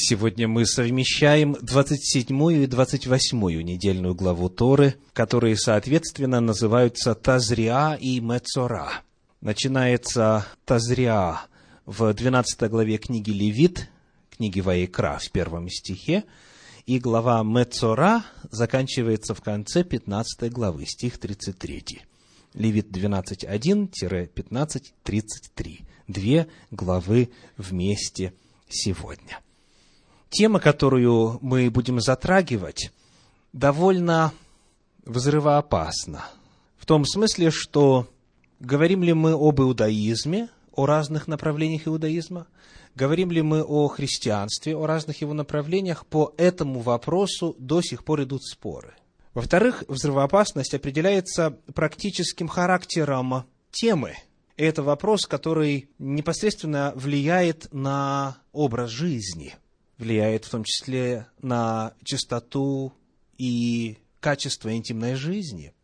Сегодня 0.00 0.46
мы 0.46 0.64
совмещаем 0.64 1.56
27 1.60 2.52
и 2.52 2.66
28 2.66 3.62
недельную 3.62 4.14
главу 4.14 4.48
Торы, 4.48 4.94
которые, 5.12 5.56
соответственно, 5.56 6.38
называются 6.38 7.16
Тазриа 7.16 7.98
и 8.00 8.20
Мецора. 8.20 9.02
Начинается 9.40 10.46
Тазриа 10.64 11.40
в 11.84 12.14
12 12.14 12.70
главе 12.70 12.98
книги 12.98 13.32
Левит, 13.32 13.90
книги 14.30 14.60
Ваикра 14.60 15.18
в 15.20 15.32
первом 15.32 15.68
стихе, 15.68 16.22
и 16.86 17.00
глава 17.00 17.42
Мецора 17.42 18.22
заканчивается 18.52 19.34
в 19.34 19.42
конце 19.42 19.82
15 19.82 20.52
главы, 20.52 20.86
стих 20.86 21.18
33. 21.18 22.02
Левит 22.54 22.96
12.1-15.33. 22.96 25.80
Две 26.06 26.46
главы 26.70 27.30
вместе 27.56 28.32
сегодня. 28.68 29.40
Тема, 30.30 30.60
которую 30.60 31.38
мы 31.40 31.70
будем 31.70 32.00
затрагивать, 32.00 32.92
довольно 33.52 34.32
взрывоопасна. 35.04 36.26
В 36.76 36.84
том 36.84 37.06
смысле, 37.06 37.50
что 37.50 38.06
говорим 38.60 39.02
ли 39.02 39.14
мы 39.14 39.32
об 39.32 39.60
иудаизме, 39.60 40.50
о 40.72 40.84
разных 40.86 41.28
направлениях 41.28 41.88
иудаизма, 41.88 42.46
говорим 42.94 43.30
ли 43.30 43.40
мы 43.40 43.62
о 43.62 43.88
христианстве, 43.88 44.76
о 44.76 44.86
разных 44.86 45.22
его 45.22 45.32
направлениях, 45.32 46.04
по 46.06 46.34
этому 46.36 46.80
вопросу 46.80 47.56
до 47.58 47.80
сих 47.80 48.04
пор 48.04 48.22
идут 48.24 48.44
споры. 48.44 48.94
Во-вторых, 49.32 49.82
взрывоопасность 49.88 50.74
определяется 50.74 51.58
практическим 51.74 52.48
характером 52.48 53.44
темы. 53.70 54.14
Это 54.56 54.82
вопрос, 54.82 55.26
который 55.26 55.88
непосредственно 55.98 56.92
влияет 56.96 57.72
на 57.72 58.36
образ 58.52 58.90
жизни– 58.90 59.54
влияет 59.98 60.44
в 60.44 60.50
том 60.50 60.64
числе 60.64 61.26
на 61.42 61.94
чистоту 62.04 62.92
и 63.36 63.98
качество 64.20 64.74
интимной 64.74 65.14
жизни. 65.14 65.74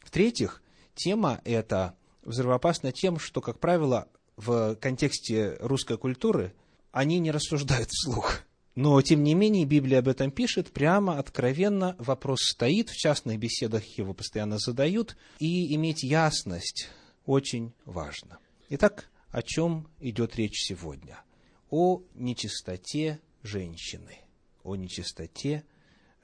В-третьих, 0.00 0.62
тема 0.94 1.40
эта 1.44 1.94
взрывоопасна 2.22 2.92
тем, 2.92 3.18
что, 3.18 3.40
как 3.40 3.60
правило, 3.60 4.08
в 4.36 4.74
контексте 4.76 5.56
русской 5.60 5.98
культуры 5.98 6.54
они 6.90 7.18
не 7.18 7.30
рассуждают 7.30 7.88
вслух. 7.90 8.40
Но, 8.74 9.00
тем 9.02 9.22
не 9.22 9.34
менее, 9.34 9.66
Библия 9.66 9.98
об 9.98 10.08
этом 10.08 10.30
пишет 10.30 10.72
прямо, 10.72 11.18
откровенно. 11.18 11.94
Вопрос 11.98 12.38
стоит, 12.40 12.88
в 12.88 12.96
частных 12.96 13.38
беседах 13.38 13.84
его 13.98 14.14
постоянно 14.14 14.58
задают. 14.58 15.16
И 15.38 15.74
иметь 15.74 16.02
ясность 16.02 16.88
очень 17.26 17.74
важно. 17.84 18.38
Итак, 18.70 19.10
о 19.30 19.42
чем 19.42 19.88
идет 20.00 20.36
речь 20.36 20.66
сегодня? 20.66 21.20
О 21.68 22.00
нечистоте 22.14 23.20
женщины, 23.42 24.18
о 24.62 24.76
нечистоте 24.76 25.64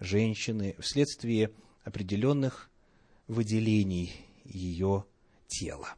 женщины 0.00 0.76
вследствие 0.78 1.50
определенных 1.84 2.70
выделений 3.26 4.12
ее 4.44 5.04
тела. 5.46 5.94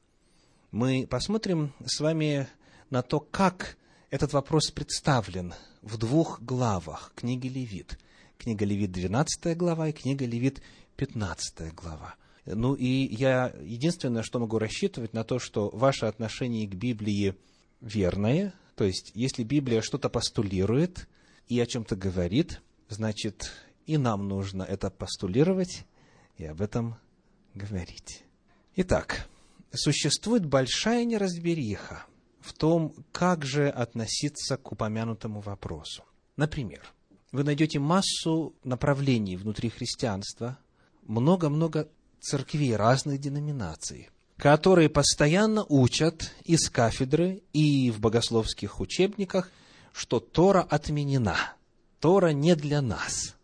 Мы 0.70 1.06
посмотрим 1.06 1.72
с 1.84 2.00
вами 2.00 2.48
на 2.90 3.02
то, 3.02 3.20
как 3.20 3.76
этот 4.10 4.32
вопрос 4.32 4.70
представлен 4.70 5.54
в 5.82 5.98
двух 5.98 6.40
главах 6.42 7.12
книги 7.14 7.48
Левит. 7.48 7.98
Книга 8.38 8.64
Левит 8.64 8.92
12 8.92 9.56
глава 9.56 9.88
и 9.88 9.92
книга 9.92 10.24
Левит 10.24 10.62
15 10.96 11.74
глава. 11.74 12.14
Ну 12.46 12.74
и 12.74 12.86
я 12.86 13.54
единственное, 13.62 14.22
что 14.22 14.38
могу 14.38 14.58
рассчитывать 14.58 15.12
на 15.12 15.24
то, 15.24 15.38
что 15.38 15.68
ваше 15.70 16.06
отношение 16.06 16.66
к 16.66 16.74
Библии 16.74 17.36
верное, 17.80 18.54
то 18.80 18.86
есть, 18.86 19.12
если 19.14 19.44
Библия 19.44 19.82
что-то 19.82 20.08
постулирует 20.08 21.06
и 21.48 21.60
о 21.60 21.66
чем-то 21.66 21.96
говорит, 21.96 22.62
значит, 22.88 23.52
и 23.84 23.98
нам 23.98 24.26
нужно 24.26 24.62
это 24.62 24.88
постулировать 24.88 25.84
и 26.38 26.46
об 26.46 26.62
этом 26.62 26.96
говорить. 27.52 28.24
Итак, 28.76 29.28
существует 29.70 30.46
большая 30.46 31.04
неразбериха 31.04 32.06
в 32.40 32.54
том, 32.54 32.94
как 33.12 33.44
же 33.44 33.68
относиться 33.68 34.56
к 34.56 34.72
упомянутому 34.72 35.42
вопросу. 35.42 36.02
Например, 36.36 36.80
вы 37.32 37.44
найдете 37.44 37.80
массу 37.80 38.54
направлений 38.64 39.36
внутри 39.36 39.68
христианства, 39.68 40.58
много-много 41.02 41.90
церквей 42.18 42.74
разных 42.76 43.20
деноминаций– 43.20 44.08
которые 44.40 44.88
постоянно 44.88 45.66
учат 45.68 46.32
из 46.44 46.70
кафедры 46.70 47.42
и 47.52 47.90
в 47.90 48.00
богословских 48.00 48.80
учебниках, 48.80 49.50
что 49.92 50.18
Тора 50.18 50.62
отменена. 50.62 51.36
Тора 52.00 52.28
не 52.28 52.56
для 52.56 52.80
нас. 52.80 53.36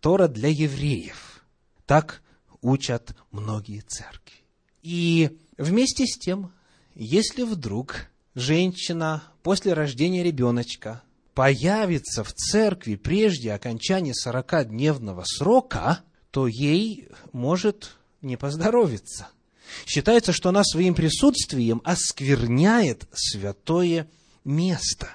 Тора 0.00 0.26
для 0.26 0.48
евреев. 0.48 1.44
Так 1.84 2.22
учат 2.62 3.14
многие 3.30 3.80
церкви. 3.80 4.38
И 4.82 5.38
вместе 5.58 6.06
с 6.06 6.18
тем, 6.18 6.50
если 6.94 7.42
вдруг 7.42 8.06
женщина 8.34 9.22
после 9.42 9.74
рождения 9.74 10.22
ребеночка 10.22 11.02
появится 11.34 12.24
в 12.24 12.32
церкви 12.32 12.94
прежде 12.94 13.52
окончания 13.52 14.14
сорокадневного 14.14 15.24
срока, 15.26 16.00
то 16.30 16.46
ей 16.46 17.08
может 17.32 17.98
не 18.22 18.38
поздоровиться– 18.38 19.28
Считается, 19.86 20.32
что 20.32 20.48
она 20.48 20.62
своим 20.64 20.94
присутствием 20.94 21.80
оскверняет 21.84 23.08
святое 23.12 24.08
место. 24.44 25.10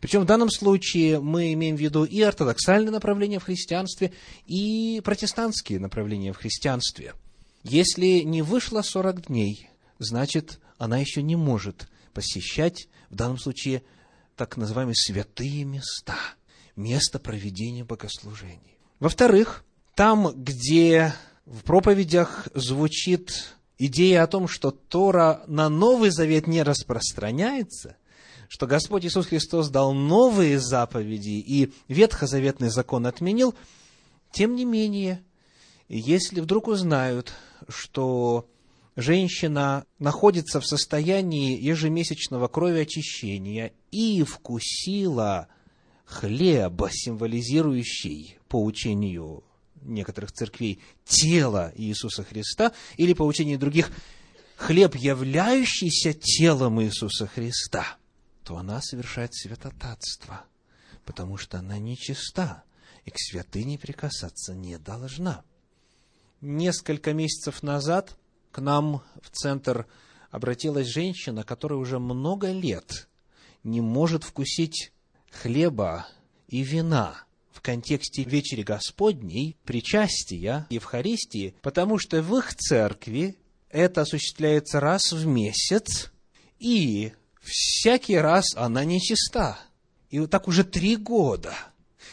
Причем 0.00 0.22
в 0.22 0.26
данном 0.26 0.50
случае 0.50 1.20
мы 1.20 1.52
имеем 1.52 1.76
в 1.76 1.80
виду 1.80 2.04
и 2.04 2.20
ортодоксальное 2.22 2.92
направление 2.92 3.38
в 3.38 3.44
христианстве, 3.44 4.12
и 4.46 5.00
протестантские 5.04 5.80
направления 5.80 6.32
в 6.32 6.38
христианстве. 6.38 7.14
Если 7.62 8.20
не 8.20 8.42
вышло 8.42 8.82
40 8.82 9.26
дней, 9.26 9.68
значит, 9.98 10.60
она 10.78 10.98
еще 10.98 11.22
не 11.22 11.36
может 11.36 11.88
посещать, 12.12 12.88
в 13.10 13.14
данном 13.14 13.38
случае, 13.38 13.82
так 14.36 14.56
называемые 14.56 14.96
святые 14.96 15.64
места, 15.64 16.16
место 16.76 17.18
проведения 17.18 17.84
богослужений. 17.84 18.78
Во-вторых, 18.98 19.64
там, 19.94 20.32
где 20.34 21.12
в 21.44 21.62
проповедях 21.62 22.48
звучит 22.54 23.54
идея 23.86 24.22
о 24.22 24.26
том, 24.26 24.46
что 24.46 24.70
Тора 24.70 25.42
на 25.46 25.68
Новый 25.68 26.10
Завет 26.10 26.46
не 26.46 26.62
распространяется, 26.62 27.96
что 28.48 28.66
Господь 28.66 29.04
Иисус 29.04 29.26
Христос 29.26 29.70
дал 29.70 29.92
новые 29.92 30.60
заповеди 30.60 31.42
и 31.44 31.72
ветхозаветный 31.88 32.68
закон 32.68 33.06
отменил, 33.06 33.54
тем 34.30 34.54
не 34.54 34.64
менее, 34.64 35.24
если 35.88 36.40
вдруг 36.40 36.68
узнают, 36.68 37.32
что 37.68 38.48
женщина 38.94 39.84
находится 39.98 40.60
в 40.60 40.66
состоянии 40.66 41.58
ежемесячного 41.58 42.46
кровеочищения 42.46 43.72
и 43.90 44.22
вкусила 44.22 45.48
хлеб, 46.04 46.82
символизирующий 46.90 48.38
по 48.48 48.62
учению 48.62 49.42
некоторых 49.82 50.32
церквей 50.32 50.80
тело 51.04 51.72
Иисуса 51.76 52.24
Христа, 52.24 52.72
или 52.96 53.12
по 53.12 53.22
учению 53.22 53.58
других 53.58 53.90
хлеб, 54.56 54.94
являющийся 54.94 56.12
телом 56.12 56.82
Иисуса 56.82 57.26
Христа, 57.26 57.96
то 58.44 58.56
она 58.56 58.80
совершает 58.80 59.34
святотатство, 59.34 60.44
потому 61.04 61.36
что 61.36 61.58
она 61.58 61.78
нечиста 61.78 62.62
и 63.04 63.10
к 63.10 63.18
святыне 63.18 63.78
прикасаться 63.78 64.54
не 64.54 64.78
должна. 64.78 65.44
Несколько 66.40 67.12
месяцев 67.12 67.62
назад 67.62 68.16
к 68.50 68.60
нам 68.60 69.02
в 69.22 69.30
центр 69.30 69.86
обратилась 70.30 70.88
женщина, 70.88 71.44
которая 71.44 71.78
уже 71.78 71.98
много 71.98 72.50
лет 72.50 73.08
не 73.64 73.80
может 73.80 74.24
вкусить 74.24 74.92
хлеба 75.30 76.06
и 76.48 76.62
вина, 76.62 77.24
в 77.52 77.60
контексте 77.60 78.24
вечери 78.24 78.62
Господней, 78.62 79.56
причастия, 79.64 80.66
Евхаристии, 80.70 81.54
потому 81.62 81.98
что 81.98 82.22
в 82.22 82.36
их 82.36 82.54
церкви 82.54 83.36
это 83.70 84.02
осуществляется 84.02 84.80
раз 84.80 85.12
в 85.12 85.26
месяц, 85.26 86.12
и 86.58 87.12
всякий 87.40 88.16
раз 88.16 88.54
она 88.56 88.84
нечиста. 88.84 89.58
И 90.10 90.20
вот 90.20 90.30
так 90.30 90.48
уже 90.48 90.64
три 90.64 90.96
года. 90.96 91.54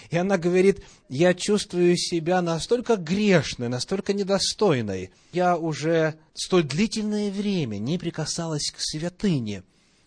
И 0.10 0.18
она 0.18 0.38
говорит, 0.38 0.84
я 1.08 1.34
чувствую 1.34 1.96
себя 1.98 2.42
настолько 2.42 2.96
грешной, 2.96 3.70
настолько 3.70 4.14
недостойной. 4.14 5.12
Я 5.34 5.58
уже 5.58 6.16
столь 6.34 6.64
длительное 6.64 7.30
время 7.30 7.78
не 7.78 7.98
прикасалась 7.98 8.72
к 8.72 8.78
святыне, 8.80 9.64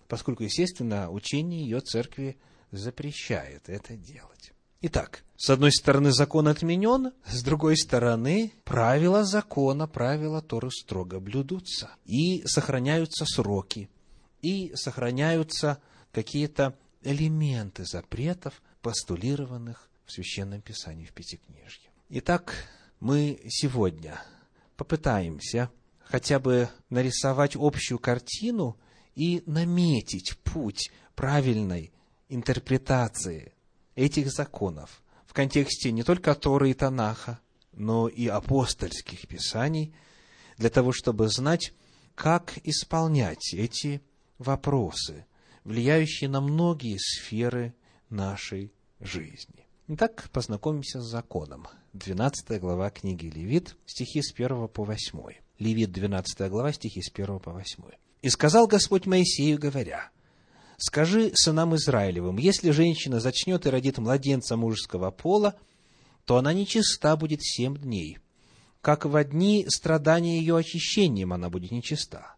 поскольку, 0.08 0.42
естественно, 0.42 1.10
учение 1.10 1.62
ее 1.62 1.80
церкви 1.80 2.36
запрещает 2.72 3.68
это 3.68 3.96
делать. 3.96 4.51
Итак, 4.84 5.22
с 5.36 5.48
одной 5.48 5.70
стороны 5.70 6.10
закон 6.10 6.48
отменен, 6.48 7.12
с 7.24 7.44
другой 7.44 7.76
стороны 7.76 8.52
правила 8.64 9.22
закона, 9.22 9.86
правила 9.86 10.42
Торы 10.42 10.72
строго 10.72 11.20
блюдутся. 11.20 11.90
И 12.04 12.42
сохраняются 12.46 13.24
сроки, 13.24 13.88
и 14.40 14.72
сохраняются 14.74 15.78
какие-то 16.10 16.76
элементы 17.02 17.84
запретов, 17.84 18.60
постулированных 18.80 19.88
в 20.04 20.10
Священном 20.10 20.60
Писании 20.60 21.06
в 21.06 21.12
Пятикнижье. 21.12 21.88
Итак, 22.08 22.52
мы 22.98 23.40
сегодня 23.50 24.20
попытаемся 24.76 25.70
хотя 26.00 26.40
бы 26.40 26.68
нарисовать 26.90 27.54
общую 27.54 28.00
картину 28.00 28.76
и 29.14 29.44
наметить 29.46 30.36
путь 30.42 30.90
правильной 31.14 31.92
интерпретации 32.28 33.54
этих 33.94 34.30
законов 34.30 35.02
в 35.26 35.34
контексте 35.34 35.92
не 35.92 36.02
только 36.02 36.34
Торы 36.34 36.70
и 36.70 36.74
Танаха, 36.74 37.40
но 37.72 38.08
и 38.08 38.26
апостольских 38.26 39.26
писаний, 39.26 39.94
для 40.58 40.68
того, 40.68 40.92
чтобы 40.92 41.28
знать, 41.28 41.72
как 42.14 42.58
исполнять 42.64 43.54
эти 43.54 44.02
вопросы, 44.38 45.26
влияющие 45.64 46.28
на 46.28 46.40
многие 46.40 46.98
сферы 46.98 47.74
нашей 48.10 48.72
жизни. 49.00 49.66
Итак, 49.88 50.28
познакомимся 50.32 51.00
с 51.00 51.06
законом. 51.06 51.66
12 51.94 52.60
глава 52.60 52.90
книги 52.90 53.26
Левит, 53.26 53.76
стихи 53.86 54.22
с 54.22 54.32
1 54.32 54.68
по 54.68 54.84
8. 54.84 55.18
Левит, 55.58 55.92
12 55.92 56.50
глава, 56.50 56.72
стихи 56.72 57.02
с 57.02 57.10
1 57.10 57.40
по 57.40 57.52
8. 57.52 57.82
«И 58.22 58.28
сказал 58.28 58.66
Господь 58.66 59.06
Моисею, 59.06 59.58
говоря, 59.58 60.10
«Скажи 60.84 61.30
сынам 61.36 61.76
Израилевым, 61.76 62.38
если 62.38 62.72
женщина 62.72 63.20
зачнет 63.20 63.66
и 63.66 63.70
родит 63.70 63.98
младенца 63.98 64.56
мужеского 64.56 65.12
пола, 65.12 65.54
то 66.24 66.38
она 66.38 66.52
нечиста 66.52 67.16
будет 67.16 67.38
семь 67.40 67.76
дней. 67.76 68.18
Как 68.80 69.04
в 69.04 69.22
дни 69.22 69.64
страдания 69.68 70.40
ее 70.40 70.56
очищением 70.56 71.32
она 71.32 71.50
будет 71.50 71.70
нечиста. 71.70 72.34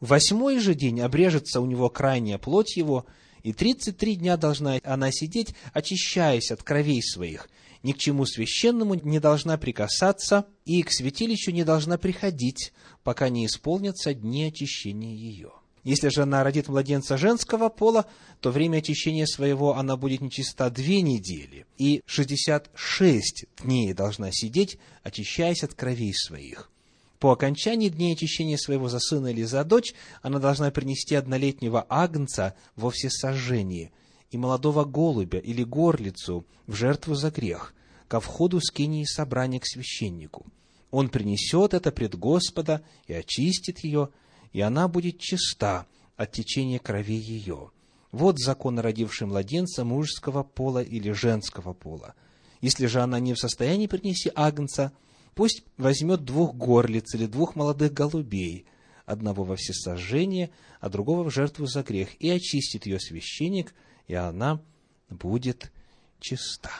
В 0.00 0.08
восьмой 0.08 0.58
же 0.58 0.74
день 0.74 1.00
обрежется 1.00 1.62
у 1.62 1.64
него 1.64 1.88
крайняя 1.88 2.36
плоть 2.36 2.76
его, 2.76 3.06
и 3.42 3.54
тридцать 3.54 3.96
три 3.96 4.16
дня 4.16 4.36
должна 4.36 4.78
она 4.84 5.10
сидеть, 5.10 5.54
очищаясь 5.72 6.50
от 6.50 6.62
кровей 6.62 7.02
своих. 7.02 7.48
Ни 7.82 7.92
к 7.92 7.98
чему 7.98 8.26
священному 8.26 8.96
не 8.96 9.18
должна 9.18 9.56
прикасаться, 9.56 10.44
и 10.66 10.82
к 10.82 10.92
святилищу 10.92 11.52
не 11.52 11.64
должна 11.64 11.96
приходить, 11.96 12.74
пока 13.02 13.30
не 13.30 13.46
исполнятся 13.46 14.12
дни 14.12 14.44
очищения 14.44 15.16
ее. 15.16 15.52
Если 15.84 16.08
же 16.08 16.22
она 16.22 16.44
родит 16.44 16.68
младенца 16.68 17.16
женского 17.16 17.68
пола, 17.68 18.06
то 18.40 18.50
время 18.50 18.78
очищения 18.78 19.26
своего 19.26 19.76
она 19.76 19.96
будет 19.96 20.20
нечиста 20.20 20.70
две 20.70 21.02
недели, 21.02 21.66
и 21.76 22.02
шестьдесят 22.06 22.70
шесть 22.74 23.46
дней 23.62 23.92
должна 23.92 24.30
сидеть, 24.30 24.78
очищаясь 25.02 25.64
от 25.64 25.74
кровей 25.74 26.14
своих. 26.14 26.70
По 27.18 27.32
окончании 27.32 27.88
дней 27.88 28.14
очищения 28.14 28.56
своего 28.56 28.88
за 28.88 29.00
сына 29.00 29.28
или 29.28 29.42
за 29.42 29.64
дочь 29.64 29.94
она 30.22 30.38
должна 30.38 30.70
принести 30.70 31.14
однолетнего 31.14 31.84
агнца 31.88 32.54
во 32.76 32.90
всесожжение 32.90 33.92
и 34.30 34.38
молодого 34.38 34.84
голубя 34.84 35.38
или 35.38 35.62
горлицу 35.62 36.46
в 36.66 36.74
жертву 36.74 37.14
за 37.14 37.30
грех, 37.30 37.74
ко 38.08 38.20
входу 38.20 38.60
скинии 38.60 39.04
собрания 39.04 39.60
к 39.60 39.66
священнику. 39.66 40.46
Он 40.90 41.08
принесет 41.08 41.74
это 41.74 41.90
пред 41.90 42.16
Господа 42.16 42.82
и 43.06 43.14
очистит 43.14 43.84
ее, 43.84 44.10
и 44.52 44.60
она 44.60 44.88
будет 44.88 45.18
чиста 45.18 45.86
от 46.16 46.32
течения 46.32 46.78
крови 46.78 47.16
ее. 47.16 47.70
Вот 48.10 48.38
закон 48.38 48.78
о 48.78 49.26
младенца 49.26 49.84
мужского 49.84 50.42
пола 50.42 50.82
или 50.82 51.12
женского 51.12 51.72
пола. 51.72 52.14
Если 52.60 52.86
же 52.86 53.00
она 53.00 53.18
не 53.18 53.34
в 53.34 53.38
состоянии 53.38 53.86
принести 53.86 54.30
агнца, 54.34 54.92
Пусть 55.34 55.64
возьмет 55.78 56.24
двух 56.24 56.54
горлиц 56.54 57.14
или 57.14 57.26
двух 57.26 57.56
молодых 57.56 57.92
голубей, 57.92 58.66
одного 59.06 59.44
во 59.44 59.56
всесожжение, 59.56 60.50
а 60.80 60.88
другого 60.88 61.24
в 61.24 61.30
жертву 61.30 61.66
за 61.66 61.82
грех, 61.82 62.14
и 62.20 62.30
очистит 62.30 62.86
ее 62.86 63.00
священник, 63.00 63.74
и 64.06 64.14
она 64.14 64.60
будет 65.08 65.72
чиста. 66.20 66.70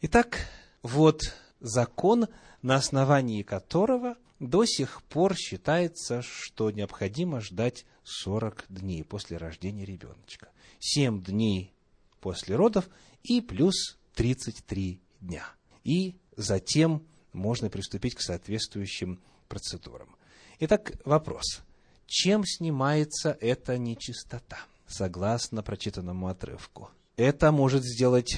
Итак, 0.00 0.48
вот 0.82 1.22
закон, 1.60 2.26
на 2.60 2.76
основании 2.76 3.42
которого 3.42 4.16
до 4.42 4.64
сих 4.64 5.02
пор 5.04 5.36
считается, 5.36 6.20
что 6.20 6.72
необходимо 6.72 7.40
ждать 7.40 7.86
40 8.02 8.66
дней 8.68 9.04
после 9.04 9.36
рождения 9.36 9.84
ребеночка. 9.84 10.48
7 10.80 11.22
дней 11.22 11.72
после 12.20 12.56
родов 12.56 12.88
и 13.22 13.40
плюс 13.40 13.98
33 14.14 15.00
дня. 15.20 15.46
И 15.84 16.16
затем 16.36 17.06
можно 17.32 17.70
приступить 17.70 18.16
к 18.16 18.20
соответствующим 18.20 19.22
процедурам. 19.46 20.16
Итак, 20.58 20.92
вопрос. 21.04 21.60
Чем 22.06 22.44
снимается 22.44 23.38
эта 23.40 23.78
нечистота, 23.78 24.58
согласно 24.88 25.62
прочитанному 25.62 26.26
отрывку? 26.26 26.90
Это 27.16 27.52
может 27.52 27.84
сделать 27.84 28.36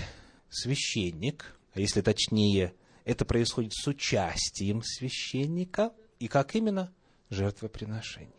священник, 0.51 1.57
а 1.73 1.81
если 1.81 2.03
точнее, 2.03 2.75
это 3.05 3.25
происходит 3.25 3.73
с 3.75 3.87
участием 3.87 4.83
священника, 4.83 5.93
и 6.19 6.29
как 6.29 6.55
именно? 6.55 6.93
Жертвоприношение. 7.31 8.31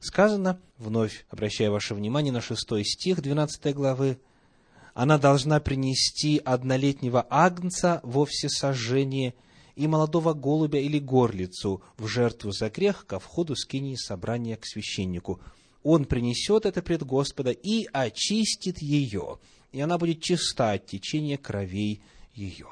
Сказано, 0.00 0.60
вновь 0.78 1.24
обращая 1.30 1.70
ваше 1.70 1.94
внимание 1.94 2.32
на 2.32 2.40
шестой 2.40 2.84
стих 2.84 3.22
12 3.22 3.74
главы, 3.74 4.18
она 4.94 5.18
должна 5.18 5.60
принести 5.60 6.40
однолетнего 6.44 7.26
агнца 7.30 8.00
во 8.02 8.24
всесожжение– 8.26 9.34
и 9.76 9.86
молодого 9.86 10.34
голубя 10.34 10.80
или 10.80 10.98
горлицу 10.98 11.82
в 11.96 12.06
жертву 12.06 12.52
за 12.52 12.70
грех 12.70 13.06
ко 13.06 13.18
входу 13.18 13.56
скинии 13.56 13.96
собрания 13.96 14.56
к 14.56 14.66
священнику. 14.66 15.40
Он 15.82 16.04
принесет 16.04 16.66
это 16.66 16.82
пред 16.82 17.02
Господа 17.02 17.50
и 17.50 17.86
очистит 17.92 18.80
ее, 18.80 19.38
и 19.72 19.80
она 19.80 19.98
будет 19.98 20.22
чиста 20.22 20.72
от 20.72 20.86
течения 20.86 21.38
кровей 21.38 22.02
ее. 22.34 22.68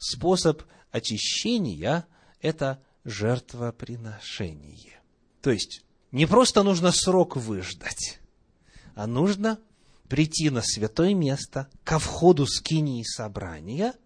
Способ 0.00 0.64
очищения– 0.90 2.06
это 2.40 2.82
жертвоприношение. 3.04 5.00
То 5.42 5.52
есть, 5.52 5.84
не 6.10 6.26
просто 6.26 6.64
нужно 6.64 6.90
срок 6.90 7.36
выждать, 7.36 8.18
а 8.96 9.06
нужно 9.06 9.60
прийти 10.08 10.50
на 10.50 10.60
святое 10.60 11.14
место, 11.14 11.68
ко 11.84 12.00
входу 12.00 12.46
скинии 12.46 13.04
собрания– 13.04 13.94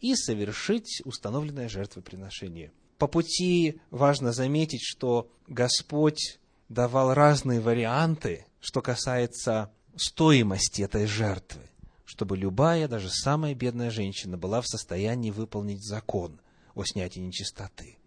и 0.00 0.14
совершить 0.14 1.02
установленное 1.04 1.68
жертвоприношение. 1.68 2.72
По 2.98 3.06
пути 3.06 3.80
важно 3.90 4.32
заметить, 4.32 4.82
что 4.82 5.30
Господь 5.46 6.38
давал 6.68 7.14
разные 7.14 7.60
варианты, 7.60 8.46
что 8.60 8.82
касается 8.82 9.70
стоимости 9.96 10.82
этой 10.82 11.06
жертвы, 11.06 11.62
чтобы 12.06 12.38
любая, 12.38 12.88
даже 12.88 13.10
самая 13.10 13.54
бедная 13.54 13.90
женщина 13.90 14.38
была 14.38 14.62
в 14.62 14.66
состоянии 14.66 15.30
выполнить 15.30 15.84
закон 15.84 16.40
о 16.74 16.84
снятии 16.84 17.20
нечистоты. 17.20 17.98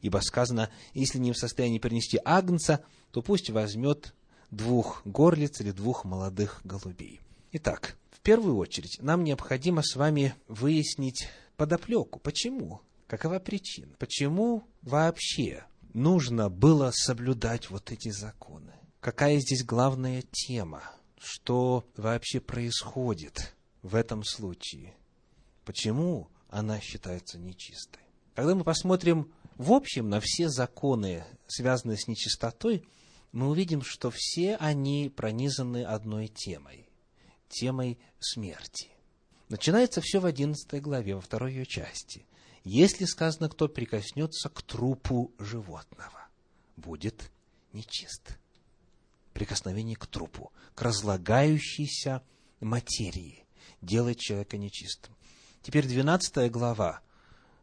Ибо 0.00 0.18
сказано, 0.18 0.70
если 0.94 1.18
не 1.18 1.32
в 1.32 1.36
состоянии 1.36 1.80
принести 1.80 2.20
агнца, 2.24 2.84
то 3.10 3.20
пусть 3.20 3.50
возьмет 3.50 4.14
двух 4.50 5.02
горлиц 5.04 5.60
или 5.60 5.72
двух 5.72 6.04
молодых 6.04 6.60
голубей. 6.64 7.20
Итак, 7.52 7.96
в 8.10 8.20
первую 8.20 8.56
очередь 8.56 8.98
нам 9.00 9.24
необходимо 9.24 9.82
с 9.82 9.96
вами 9.96 10.34
выяснить 10.46 11.28
подоплеку. 11.56 12.20
Почему? 12.20 12.80
Какова 13.08 13.40
причина? 13.40 13.96
Почему 13.98 14.64
вообще 14.82 15.64
нужно 15.94 16.48
было 16.48 16.92
соблюдать 16.94 17.70
вот 17.70 17.90
эти 17.90 18.10
законы? 18.10 18.72
Какая 19.00 19.38
здесь 19.40 19.64
главная 19.64 20.22
тема? 20.30 20.82
Что 21.20 21.84
вообще 21.96 22.40
происходит 22.40 23.54
в 23.82 23.94
этом 23.94 24.24
случае? 24.24 24.94
Почему 25.64 26.28
она 26.48 26.80
считается 26.80 27.38
нечистой? 27.38 28.02
Когда 28.34 28.54
мы 28.54 28.64
посмотрим 28.64 29.32
в 29.56 29.72
общем 29.72 30.08
на 30.08 30.20
все 30.20 30.48
законы, 30.48 31.24
связанные 31.48 31.98
с 31.98 32.06
нечистотой, 32.06 32.86
мы 33.32 33.48
увидим, 33.48 33.82
что 33.82 34.10
все 34.14 34.56
они 34.56 35.12
пронизаны 35.14 35.84
одной 35.84 36.28
темой, 36.28 36.88
темой 37.48 37.98
смерти. 38.20 38.88
Начинается 39.48 40.00
все 40.00 40.20
в 40.20 40.26
одиннадцатой 40.26 40.80
главе, 40.80 41.16
во 41.16 41.20
второй 41.20 41.52
ее 41.52 41.66
части. 41.66 42.26
Если 42.64 43.04
сказано, 43.04 43.48
кто 43.48 43.68
прикоснется 43.68 44.48
к 44.48 44.62
трупу 44.62 45.32
животного, 45.38 46.28
будет 46.76 47.30
нечист. 47.72 48.38
Прикосновение 49.38 49.94
к 49.94 50.08
трупу, 50.08 50.52
к 50.74 50.82
разлагающейся 50.82 52.24
материи, 52.58 53.44
делает 53.80 54.18
человека 54.18 54.56
нечистым. 54.56 55.14
Теперь 55.62 55.86
двенадцатая 55.86 56.50
глава. 56.50 57.02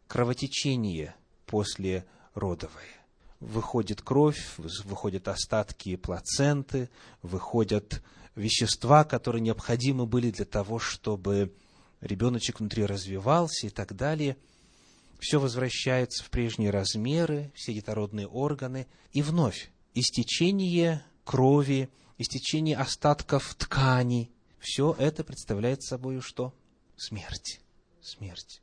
Кровотечение 0.07 1.15
после 1.45 2.05
родовое. 2.33 3.05
Выходит 3.41 4.01
кровь, 4.01 4.53
выходят 4.57 5.27
остатки 5.27 5.97
плаценты, 5.97 6.89
выходят 7.21 8.01
вещества, 8.35 9.03
которые 9.03 9.41
необходимы 9.41 10.05
были 10.05 10.31
для 10.31 10.45
того, 10.45 10.79
чтобы 10.79 11.53
ребеночек 11.99 12.61
внутри 12.61 12.85
развивался 12.85 13.67
и 13.67 13.69
так 13.69 13.97
далее. 13.97 14.37
Все 15.19 15.41
возвращается 15.41 16.23
в 16.23 16.29
прежние 16.29 16.69
размеры, 16.69 17.51
все 17.53 17.73
детородные 17.73 18.27
органы. 18.27 18.87
И 19.11 19.21
вновь 19.21 19.71
истечение 19.93 21.03
крови, 21.25 21.89
истечение 22.17 22.77
остатков 22.77 23.53
ткани. 23.55 24.31
Все 24.59 24.95
это 24.97 25.25
представляет 25.25 25.83
собой 25.83 26.21
что? 26.21 26.53
Смерть. 26.95 27.59
Смерть. 28.01 28.61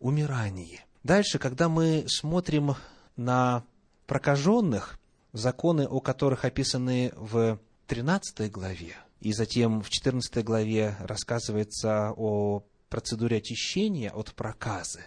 Умирание. 0.00 0.84
Дальше, 1.02 1.38
когда 1.38 1.68
мы 1.68 2.06
смотрим 2.08 2.76
на 3.16 3.64
прокаженных, 4.06 4.98
законы 5.32 5.86
о 5.86 6.00
которых 6.00 6.46
описаны 6.46 7.12
в 7.16 7.60
13 7.88 8.50
главе, 8.50 8.96
и 9.20 9.32
затем 9.32 9.82
в 9.82 9.90
14 9.90 10.42
главе 10.44 10.96
рассказывается 11.00 12.12
о 12.16 12.64
процедуре 12.88 13.38
очищения 13.38 14.10
от 14.10 14.34
проказы, 14.34 15.04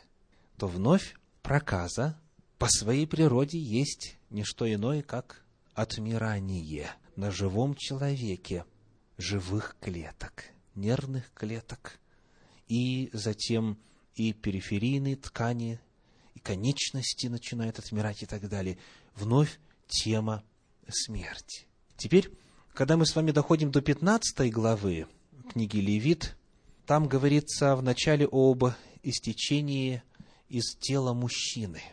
то 0.58 0.68
вновь 0.68 1.16
проказа 1.42 2.20
по 2.58 2.68
своей 2.68 3.08
природе 3.08 3.58
есть 3.60 4.18
не 4.30 4.44
что 4.44 4.72
иное, 4.72 5.02
как 5.02 5.46
отмирание 5.78 6.90
на 7.16 7.30
живом 7.30 7.76
человеке 7.76 8.66
живых 9.20 9.78
клеток, 9.80 10.46
нервных 10.74 11.32
клеток, 11.36 12.00
и 12.68 13.12
затем 13.14 13.78
и 14.16 14.34
периферийные 14.34 15.16
ткани, 15.16 15.80
и 16.34 16.40
конечности 16.40 17.28
начинают 17.28 17.78
отмирать 17.78 18.24
и 18.24 18.26
так 18.26 18.50
далее. 18.50 18.80
Вновь 19.16 19.60
тема 19.88 20.44
смерти. 20.90 21.68
Теперь, 21.96 22.32
когда 22.74 22.98
мы 22.98 23.06
с 23.06 23.16
вами 23.16 23.30
доходим 23.30 23.70
до 23.70 23.82
15 23.82 24.52
главы 24.52 25.06
книги 25.52 25.78
Левит, 25.78 26.38
там 26.88 27.08
говорится 27.08 27.76
в 27.76 27.84
начале 27.84 28.28
об 28.32 28.64
истечении 29.04 30.02
из 30.50 30.76
тела 30.76 31.14
мужчины. 31.14 31.84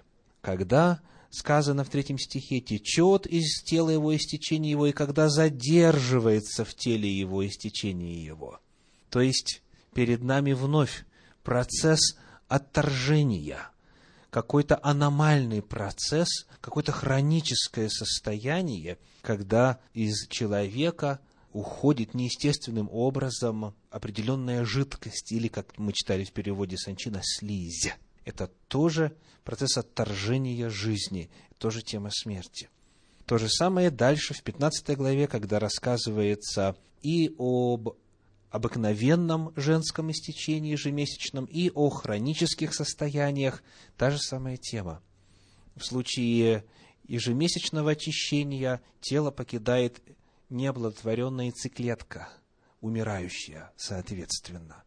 Когда 0.41 1.03
сказано 1.35 1.85
в 1.85 1.88
третьем 1.88 2.19
стихе, 2.19 2.61
течет 2.61 3.26
из 3.26 3.62
тела 3.62 3.91
его 3.91 4.14
истечение 4.17 4.71
его, 4.71 4.87
и 4.87 4.93
когда 4.93 5.29
задерживается 5.29 6.64
в 6.64 6.75
теле 6.75 7.11
его 7.11 7.47
истечение 7.47 8.25
его. 8.25 8.61
То 9.11 9.21
есть, 9.21 9.62
перед 9.95 10.23
нами 10.23 10.53
вновь 10.53 11.05
процесс 11.43 12.17
отторжения, 12.49 13.71
какой-то 14.31 14.79
аномальный 14.83 15.62
процесс, 15.62 16.47
какое-то 16.61 16.93
хроническое 16.93 17.88
состояние, 17.88 18.99
когда 19.23 19.79
из 19.93 20.26
человека 20.29 21.21
уходит 21.53 22.14
неестественным 22.14 22.88
образом 22.91 23.75
определенная 23.91 24.64
жидкость, 24.64 25.31
или, 25.31 25.49
как 25.49 25.79
мы 25.79 25.93
читали 25.93 26.25
в 26.25 26.33
переводе 26.33 26.76
Санчина, 26.76 27.21
слизь. 27.23 27.93
Это 28.25 28.49
тоже 28.69 29.16
процесс 29.45 29.76
отторжения 29.76 30.69
жизни, 30.71 31.31
тоже 31.59 31.83
тема 31.83 32.11
смерти. 32.11 32.71
То 33.26 33.38
же 33.38 33.49
самое 33.49 33.90
дальше 33.90 34.35
в 34.35 34.43
15 34.43 34.97
главе, 34.97 35.26
когда 35.26 35.59
рассказывается 35.59 36.76
и 37.02 37.35
об 37.38 37.97
обыкновенном 38.50 39.52
женском 39.57 40.11
истечении 40.11 40.73
ежемесячном, 40.73 41.45
и 41.47 41.71
о 41.75 41.90
хронических 41.90 42.73
состояниях, 42.75 43.62
та 43.97 44.11
же 44.11 44.19
самая 44.19 44.57
тема. 44.57 45.02
В 45.75 45.85
случае 45.85 46.64
ежемесячного 47.09 47.93
очищения 47.93 48.81
тело 49.00 49.31
покидает 49.31 50.00
неоплодотворенная 50.50 51.47
яйцеклетка, 51.47 52.28
умирающая, 52.81 53.73
соответственно. 53.76 54.85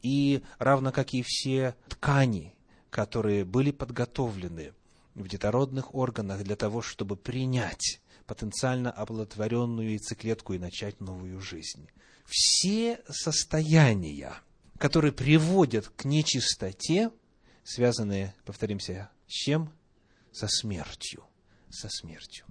И 0.00 0.42
равно 0.58 0.92
как 0.92 1.12
и 1.12 1.22
все 1.22 1.74
ткани, 1.88 2.54
которые 2.90 3.44
были 3.44 3.70
подготовлены 3.70 4.74
в 5.14 5.28
детородных 5.28 5.94
органах 5.94 6.42
для 6.42 6.56
того, 6.56 6.82
чтобы 6.82 7.16
принять 7.16 8.00
потенциально 8.26 8.90
оплодотворенную 8.90 9.90
яйцеклетку 9.90 10.52
и 10.52 10.58
начать 10.58 11.00
новую 11.00 11.40
жизнь. 11.40 11.88
Все 12.26 13.00
состояния, 13.08 14.34
которые 14.78 15.12
приводят 15.12 15.88
к 15.88 16.04
нечистоте, 16.04 17.10
связанные, 17.64 18.34
повторимся, 18.44 19.10
с 19.26 19.32
чем? 19.32 19.72
Со 20.32 20.46
смертью. 20.46 21.24
Со 21.70 21.88
смертью. 21.88 22.46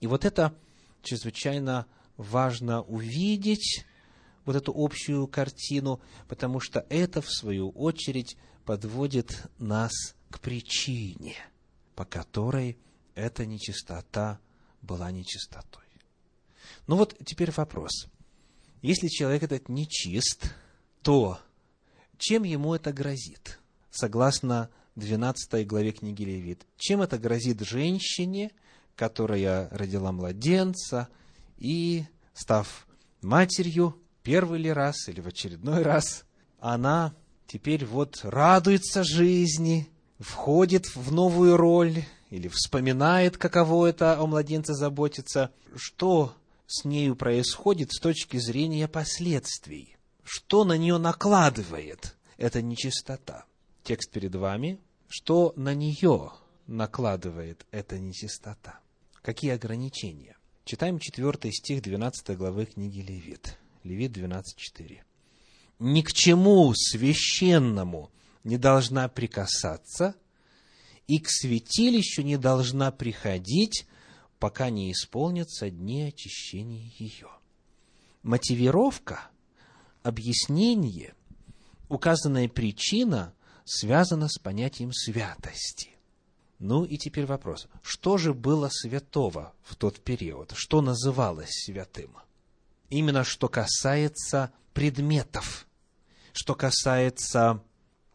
И 0.00 0.06
вот 0.06 0.24
это 0.24 0.54
чрезвычайно 1.02 1.86
важно 2.16 2.82
увидеть, 2.82 3.84
вот 4.48 4.56
эту 4.56 4.72
общую 4.74 5.26
картину, 5.26 6.00
потому 6.26 6.58
что 6.58 6.86
это, 6.88 7.20
в 7.20 7.30
свою 7.30 7.68
очередь, 7.68 8.38
подводит 8.64 9.46
нас 9.58 9.92
к 10.30 10.40
причине, 10.40 11.36
по 11.94 12.06
которой 12.06 12.78
эта 13.14 13.44
нечистота 13.44 14.40
была 14.80 15.10
нечистотой. 15.10 15.84
Ну 16.86 16.96
вот 16.96 17.14
теперь 17.26 17.50
вопрос. 17.50 18.06
Если 18.80 19.08
человек 19.08 19.42
этот 19.42 19.68
нечист, 19.68 20.54
то 21.02 21.38
чем 22.16 22.44
ему 22.44 22.74
это 22.74 22.90
грозит? 22.90 23.58
Согласно 23.90 24.70
12 24.96 25.66
главе 25.66 25.92
книги 25.92 26.22
Левит. 26.22 26.66
Чем 26.78 27.02
это 27.02 27.18
грозит 27.18 27.60
женщине, 27.60 28.52
которая 28.96 29.68
родила 29.68 30.10
младенца 30.10 31.10
и, 31.58 32.06
став 32.32 32.88
матерью, 33.20 34.00
первый 34.22 34.60
ли 34.60 34.72
раз 34.72 35.08
или 35.08 35.20
в 35.20 35.26
очередной 35.26 35.82
раз, 35.82 36.24
она 36.60 37.14
теперь 37.46 37.84
вот 37.84 38.20
радуется 38.22 39.04
жизни, 39.04 39.88
входит 40.18 40.94
в 40.94 41.12
новую 41.12 41.56
роль 41.56 42.04
или 42.30 42.48
вспоминает, 42.48 43.36
каково 43.36 43.86
это 43.86 44.18
о 44.18 44.26
младенце 44.26 44.74
заботиться, 44.74 45.50
что 45.76 46.34
с 46.66 46.84
нею 46.84 47.16
происходит 47.16 47.92
с 47.92 48.00
точки 48.00 48.36
зрения 48.36 48.88
последствий, 48.88 49.96
что 50.22 50.64
на 50.64 50.76
нее 50.76 50.98
накладывает 50.98 52.16
эта 52.36 52.60
нечистота. 52.60 53.44
Текст 53.82 54.10
перед 54.10 54.34
вами, 54.34 54.78
что 55.08 55.54
на 55.56 55.74
нее 55.74 56.32
накладывает 56.66 57.64
эта 57.70 57.98
нечистота. 57.98 58.80
Какие 59.22 59.52
ограничения? 59.52 60.36
Читаем 60.64 60.98
4 60.98 61.50
стих 61.52 61.82
12 61.82 62.36
главы 62.36 62.66
книги 62.66 63.00
Левит. 63.00 63.56
Левит 63.82 64.16
12.4 64.16 65.02
ни 65.78 66.02
к 66.02 66.12
чему 66.12 66.72
священному 66.74 68.10
не 68.44 68.56
должна 68.56 69.08
прикасаться, 69.08 70.14
и 71.06 71.18
к 71.18 71.28
святилищу 71.30 72.22
не 72.22 72.36
должна 72.36 72.90
приходить, 72.90 73.86
пока 74.38 74.70
не 74.70 74.92
исполнятся 74.92 75.70
дни 75.70 76.02
очищения 76.02 76.90
ее. 76.98 77.28
Мотивировка, 78.22 79.28
объяснение, 80.02 81.14
указанная 81.88 82.48
причина 82.48 83.32
связана 83.64 84.28
с 84.28 84.38
понятием 84.38 84.92
святости. 84.92 85.90
Ну 86.58 86.84
и 86.84 86.98
теперь 86.98 87.26
вопрос. 87.26 87.68
Что 87.82 88.18
же 88.18 88.34
было 88.34 88.68
святого 88.70 89.54
в 89.62 89.76
тот 89.76 90.00
период? 90.00 90.52
Что 90.56 90.82
называлось 90.82 91.50
святым? 91.50 92.16
Именно 92.90 93.24
что 93.24 93.48
касается 93.48 94.52
предметов– 94.72 95.66
что 96.38 96.54
касается 96.54 97.60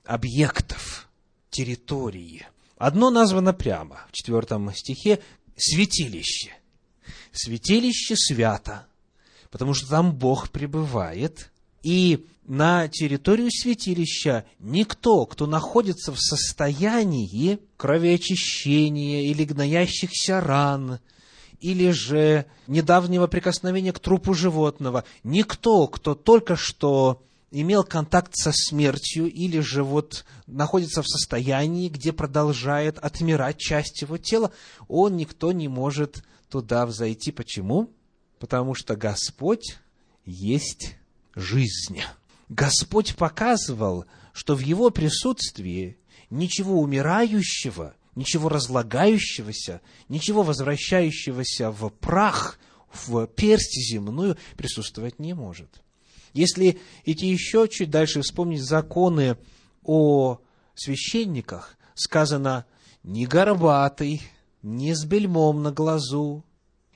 объектов, 0.05 1.09
территории. 1.49 2.47
Одно 2.77 3.09
названо 3.09 3.51
прямо 3.51 4.05
в 4.09 4.13
четвертом 4.13 4.73
стихе– 4.73 5.19
святилище. 5.57 6.53
Святилище 7.33 8.15
свято, 8.15 8.87
потому 9.51 9.73
что 9.73 9.89
там 9.89 10.15
Бог 10.15 10.51
пребывает, 10.51 11.51
и 11.81 12.25
на 12.45 12.87
территорию 12.87 13.49
святилища 13.51 14.45
никто, 14.59 15.25
кто 15.25 15.47
находится 15.47 16.13
в 16.13 16.19
состоянии 16.19 17.59
кровеочищения 17.75 19.23
или 19.23 19.43
гноящихся 19.43 20.39
ран, 20.39 20.99
или 21.63 21.91
же 21.91 22.45
недавнего 22.67 23.27
прикосновения 23.27 23.93
к 23.93 23.99
трупу 23.99 24.33
животного, 24.33 25.05
никто, 25.23 25.87
кто 25.87 26.13
только 26.13 26.57
что 26.57 27.23
имел 27.51 27.85
контакт 27.85 28.35
со 28.35 28.51
смертью 28.51 29.31
или 29.31 29.61
же 29.61 29.83
вот 29.83 30.25
находится 30.45 31.01
в 31.01 31.07
состоянии, 31.07 31.87
где 31.87 32.11
продолжает 32.11 32.97
отмирать 32.97 33.59
часть 33.59 34.01
его 34.01 34.17
тела, 34.17 34.51
он 34.89 35.15
никто 35.15 35.53
не 35.53 35.69
может 35.69 36.23
туда 36.49 36.85
взойти. 36.85 37.31
Почему? 37.31 37.89
Потому 38.39 38.75
что 38.75 38.97
Господь 38.97 39.77
есть 40.25 40.97
жизнь. 41.35 42.01
Господь 42.49 43.15
показывал, 43.15 44.05
что 44.33 44.55
в 44.55 44.59
его 44.59 44.89
присутствии 44.89 45.97
ничего 46.29 46.81
умирающего, 46.81 47.95
ничего 48.15 48.49
разлагающегося, 48.49 49.81
ничего 50.09 50.43
возвращающегося 50.43 51.71
в 51.71 51.89
прах, 51.89 52.59
в 52.91 53.25
персть 53.27 53.75
земную 53.89 54.37
присутствовать 54.55 55.19
не 55.19 55.33
может. 55.33 55.81
Если 56.33 56.79
идти 57.05 57.27
еще 57.27 57.67
чуть 57.67 57.89
дальше, 57.89 58.21
вспомнить 58.21 58.63
законы 58.63 59.37
о 59.83 60.39
священниках, 60.75 61.77
сказано 61.95 62.65
«ни 63.03 63.25
горбатый, 63.25 64.21
ни 64.61 64.93
с 64.93 65.05
бельмом 65.05 65.61
на 65.61 65.71
глазу, 65.71 66.43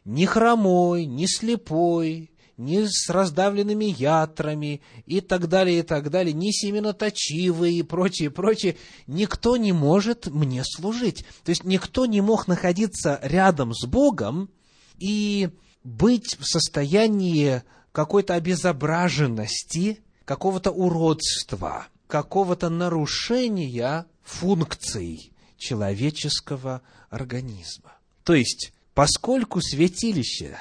ни 0.05 0.25
хромой, 0.25 1.05
ни 1.05 1.25
слепой, 1.25 2.31
ни 2.57 2.85
с 2.85 3.09
раздавленными 3.09 3.85
ятрами 3.85 4.81
и 5.05 5.21
так 5.21 5.47
далее, 5.47 5.79
и 5.79 5.81
так 5.83 6.09
далее, 6.09 6.33
ни 6.33 6.51
семеноточивые 6.51 7.79
и 7.79 7.83
прочее, 7.83 8.31
прочее, 8.31 8.77
никто 9.05 9.57
не 9.57 9.71
может 9.71 10.27
мне 10.27 10.63
служить. 10.65 11.25
То 11.43 11.49
есть 11.49 11.63
никто 11.63 12.05
не 12.05 12.21
мог 12.21 12.47
находиться 12.47 13.19
рядом 13.21 13.73
с 13.73 13.85
Богом 13.85 14.49
и 14.97 15.49
быть 15.83 16.37
в 16.39 16.45
состоянии 16.45 17.61
какой-то 17.91 18.33
обезображенности, 18.33 19.99
какого-то 20.25 20.71
уродства, 20.71 21.87
какого-то 22.07 22.69
нарушения 22.69 24.05
функций 24.23 25.31
человеческого 25.57 26.81
организма. 27.09 27.93
То 28.23 28.33
есть, 28.33 28.73
поскольку 28.93 29.61
святилище, 29.61 30.57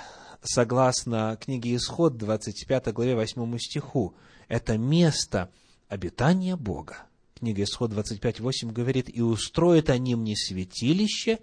согласно 0.46 1.38
книге 1.40 1.76
Исход, 1.76 2.16
25 2.16 2.92
главе 2.92 3.14
8 3.14 3.58
стиху, 3.58 4.14
это 4.48 4.78
место 4.78 5.50
обитания 5.88 6.56
Бога, 6.56 7.06
книга 7.38 7.62
Исход 7.62 7.92
25.8 7.92 8.72
говорит, 8.72 9.08
«И 9.08 9.20
устроят 9.20 9.90
они 9.90 10.14
мне 10.14 10.36
святилище, 10.36 11.38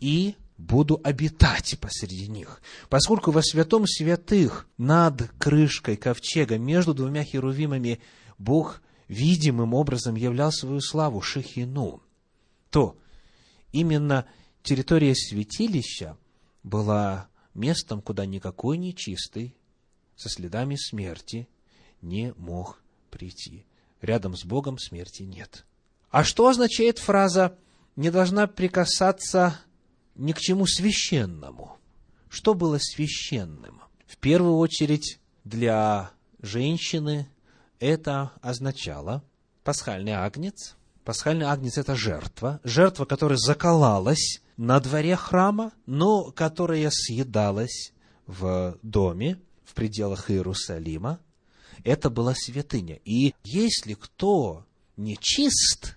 и 0.00 0.34
буду 0.56 1.00
обитать 1.02 1.78
посреди 1.80 2.28
них. 2.28 2.60
Поскольку 2.88 3.30
во 3.30 3.42
святом 3.42 3.86
святых 3.86 4.66
над 4.78 5.30
крышкой 5.38 5.96
ковчега 5.96 6.58
между 6.58 6.94
двумя 6.94 7.24
херувимами 7.24 8.00
Бог 8.38 8.82
видимым 9.08 9.74
образом 9.74 10.14
являл 10.14 10.52
свою 10.52 10.80
славу 10.80 11.20
Шехину, 11.20 12.02
то 12.70 12.96
именно 13.72 14.26
территория 14.62 15.14
святилища 15.14 16.16
была 16.62 17.28
местом, 17.54 18.00
куда 18.00 18.26
никакой 18.26 18.78
нечистый 18.78 19.56
со 20.16 20.28
следами 20.28 20.76
смерти 20.76 21.48
не 22.02 22.32
мог 22.36 22.82
прийти. 23.10 23.64
Рядом 24.00 24.36
с 24.36 24.44
Богом 24.44 24.78
смерти 24.78 25.22
нет. 25.22 25.64
А 26.10 26.24
что 26.24 26.48
означает 26.48 26.98
фраза 26.98 27.56
«не 27.96 28.10
должна 28.10 28.46
прикасаться 28.46 29.58
ни 30.14 30.32
к 30.32 30.38
чему 30.38 30.66
священному. 30.66 31.76
Что 32.28 32.54
было 32.54 32.78
священным? 32.80 33.80
В 34.06 34.16
первую 34.18 34.56
очередь 34.56 35.18
для 35.44 36.10
женщины 36.40 37.28
это 37.80 38.32
означало 38.40 39.22
пасхальный 39.62 40.12
агнец. 40.12 40.76
Пасхальный 41.04 41.46
агнец– 41.46 41.78
это 41.78 41.94
жертва, 41.94 42.60
жертва, 42.64 43.04
которая 43.04 43.38
заколалась 43.38 44.40
на 44.56 44.80
дворе 44.80 45.16
храма, 45.16 45.72
но 45.86 46.30
которая 46.30 46.90
съедалась 46.90 47.92
в 48.26 48.78
доме, 48.82 49.40
в 49.64 49.74
пределах 49.74 50.30
Иерусалима. 50.30 51.20
Это 51.82 52.10
была 52.10 52.34
святыня. 52.34 53.00
И 53.04 53.34
если 53.44 53.94
кто 53.94 54.64
не 54.96 55.16
чист 55.20 55.96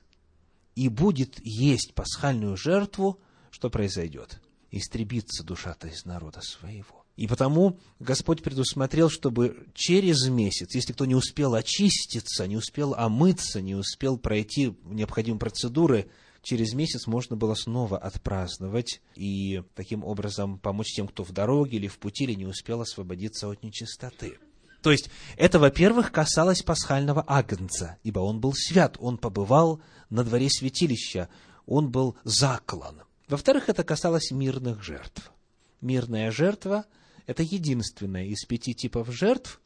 и 0.76 0.90
будет 0.90 1.40
есть 1.44 1.94
пасхальную 1.94 2.58
жертву, 2.58 3.20
что 3.52 3.70
произойдет? 3.70 4.42
Истребится 4.72 5.44
душа-то 5.44 5.88
из 5.88 6.06
народа 6.06 6.42
своего. 6.42 7.06
И 7.16 7.26
потому 7.26 7.80
Господь 8.00 8.44
предусмотрел, 8.44 9.10
чтобы 9.10 9.68
через 9.74 10.28
месяц, 10.28 10.76
если 10.76 10.94
кто 10.94 11.06
не 11.06 11.16
успел 11.16 11.56
очиститься, 11.56 12.46
не 12.46 12.58
успел 12.58 12.94
омыться, 12.94 13.60
не 13.60 13.74
успел 13.74 14.18
пройти 14.18 14.78
необходимые 14.86 15.40
процедуры, 15.40 16.12
через 16.48 16.74
месяц 16.74 17.08
можно 17.08 17.36
было 17.36 17.56
снова 17.56 17.98
отпраздновать 17.98 19.02
и 19.16 19.64
таким 19.76 20.02
образом 20.06 20.60
помочь 20.60 20.94
тем, 20.96 21.10
кто 21.10 21.26
в 21.26 21.34
дороге 21.34 21.76
или 21.76 21.88
в 21.88 22.00
пути, 22.00 22.24
или 22.24 22.36
не 22.36 22.46
успел 22.46 22.80
освободиться 22.80 23.50
от 23.50 23.64
нечистоты. 23.64 24.40
То 24.82 24.92
есть, 24.92 25.10
это, 25.36 25.60
во-первых, 25.60 26.14
касалось 26.14 26.62
пасхального 26.62 27.22
агнца, 27.28 27.98
ибо 28.04 28.20
он 28.20 28.40
был 28.40 28.54
свят, 28.54 28.96
он 29.02 29.18
побывал 29.18 29.82
на 30.10 30.24
дворе 30.24 30.50
святилища, 30.50 31.28
он 31.66 31.92
был 31.92 32.16
заклан. 32.24 33.02
Во-вторых, 33.28 33.68
это 33.68 33.84
касалось 33.84 34.32
мирных 34.32 34.82
жертв. 34.82 35.34
Мирная 35.82 36.32
жертва– 36.32 36.86
это 37.26 37.44
единственная 37.44 38.24
из 38.24 38.46
пяти 38.46 38.74
типов 38.74 39.12
жертв, 39.12 39.60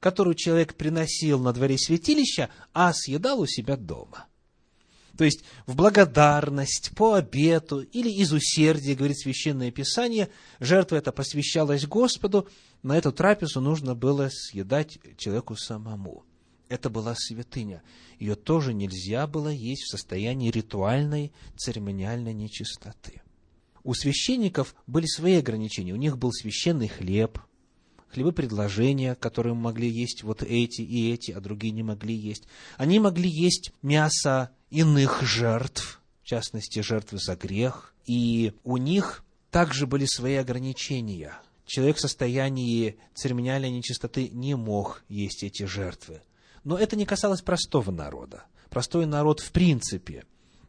которую 0.00 0.34
человек 0.34 0.74
приносил 0.74 1.38
на 1.38 1.54
дворе 1.54 1.78
святилища, 1.78 2.50
а 2.74 2.92
съедал 2.92 3.40
у 3.40 3.46
себя 3.46 3.78
дома. 3.78 4.26
То 5.16 5.24
есть, 5.24 5.44
в 5.66 5.76
благодарность, 5.76 6.90
по 6.94 7.14
обету 7.14 7.80
или 7.80 8.10
из 8.10 8.32
усердия, 8.32 8.94
говорит 8.94 9.18
Священное 9.18 9.70
Писание, 9.70 10.28
жертва 10.60 10.96
эта 10.96 11.12
посвящалась 11.12 11.86
Господу, 11.86 12.48
на 12.82 12.96
эту 12.96 13.12
трапезу 13.12 13.60
нужно 13.60 13.94
было 13.94 14.28
съедать 14.30 14.98
человеку 15.16 15.56
самому. 15.56 16.24
Это 16.68 16.90
была 16.90 17.14
святыня 17.16 17.82
ее 18.18 18.34
тоже 18.34 18.72
нельзя 18.72 19.26
было 19.26 19.48
есть 19.48 19.82
в 19.82 19.90
состоянии 19.90 20.50
ритуальной 20.50 21.32
церемониальной 21.56 22.32
нечистоты. 22.32 23.22
У 23.82 23.94
священников 23.94 24.74
были 24.86 25.06
свои 25.06 25.36
ограничения. 25.36 25.92
У 25.92 25.96
них 25.96 26.18
был 26.18 26.32
священный 26.32 26.88
хлеб, 26.88 27.38
хлебы 28.08 28.32
предложения, 28.32 29.14
которые 29.14 29.54
могли 29.54 29.88
есть 29.88 30.22
вот 30.22 30.42
эти 30.42 30.80
и 30.80 31.12
эти, 31.12 31.30
а 31.30 31.40
другие 31.40 31.72
не 31.72 31.82
могли 31.82 32.14
есть. 32.14 32.44
Они 32.76 32.98
могли 32.98 33.28
есть 33.28 33.72
мясо 33.82 34.50
иных 34.70 35.22
жертв, 35.22 36.00
в 36.22 36.26
частности, 36.26 36.80
жертвы 36.80 37.18
за 37.18 37.36
грех. 37.36 37.94
И 38.04 38.52
у 38.64 38.76
них 38.76 39.24
также 39.50 39.86
были 39.86 40.06
свои 40.06 40.34
ограничения. 40.34 41.34
Человек 41.64 41.96
в 41.96 42.00
состоянии 42.00 42.98
церемониальной 43.14 43.70
нечистоты 43.70 44.28
не 44.28 44.54
мог 44.54 45.02
есть 45.08 45.42
эти 45.42 45.64
жертвы. 45.64 46.22
Но 46.62 46.78
это 46.78 46.96
не 46.96 47.06
касалось 47.06 47.42
простого 47.42 47.90
народа. 47.90 48.44
Простой 48.70 49.06
народ, 49.06 49.40
в 49.40 49.52
принципе, 49.52 50.24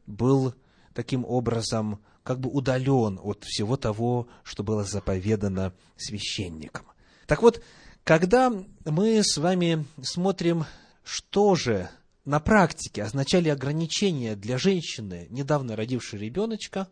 был 0.05 0.53
таким 0.93 1.25
образом 1.25 1.99
как 2.23 2.39
бы 2.39 2.49
удален 2.49 3.19
от 3.21 3.43
всего 3.43 3.77
того, 3.77 4.27
что 4.43 4.63
было 4.63 4.83
заповедано 4.83 5.73
священникам. 5.95 6.85
Так 7.25 7.41
вот, 7.41 7.63
когда 8.03 8.51
мы 8.85 9.21
с 9.23 9.37
вами 9.37 9.85
смотрим, 10.01 10.65
что 11.03 11.55
же 11.55 11.89
на 12.27 12.41
практике 12.41 13.03
означали 13.03 13.47
ограничения 13.47 14.35
для 14.35 14.57
женщины, 14.57 15.27
недавно 15.29 15.77
родившей 15.77 16.19
ребеночка, 16.19 16.89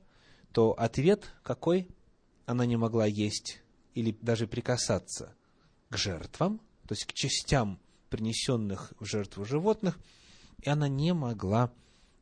то 0.54 0.72
ответ 0.72 1.30
какой? 1.44 1.90
Она 2.46 2.66
не 2.66 2.78
могла 2.78 3.06
есть 3.06 3.62
или 3.96 4.18
даже 4.22 4.48
прикасаться 4.48 5.36
к 5.90 5.98
жертвам, 5.98 6.62
то 6.88 6.94
есть 6.94 7.04
к 7.04 7.12
частям 7.12 7.82
принесенных 8.10 8.94
в 8.98 9.04
жертву 9.04 9.44
животных, 9.44 10.00
и 10.62 10.70
она 10.70 10.88
не 10.88 11.14
могла 11.14 11.70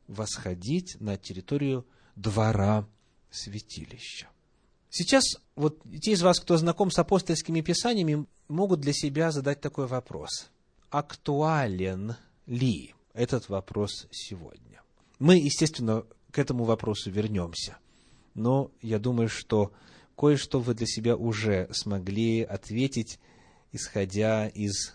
восходить 0.08 0.96
на 0.98 1.16
территорию 1.16 1.86
двора 2.16 2.84
святилища. 3.30 4.26
Сейчас 4.90 5.36
вот 5.54 5.80
те 6.02 6.12
из 6.12 6.22
вас, 6.22 6.40
кто 6.40 6.56
знаком 6.56 6.90
с 6.90 6.98
апостольскими 6.98 7.60
писаниями, 7.60 8.26
могут 8.48 8.80
для 8.80 8.92
себя 8.92 9.30
задать 9.30 9.60
такой 9.60 9.86
вопрос. 9.86 10.50
Актуален 10.90 12.16
ли 12.46 12.93
этот 13.14 13.48
вопрос 13.48 14.06
сегодня? 14.10 14.82
Мы, 15.18 15.36
естественно, 15.36 16.04
к 16.30 16.38
этому 16.38 16.64
вопросу 16.64 17.10
вернемся. 17.10 17.78
Но 18.34 18.70
я 18.82 18.98
думаю, 18.98 19.28
что 19.28 19.72
кое-что 20.16 20.60
вы 20.60 20.74
для 20.74 20.86
себя 20.86 21.16
уже 21.16 21.68
смогли 21.72 22.42
ответить, 22.42 23.18
исходя 23.72 24.48
из 24.48 24.94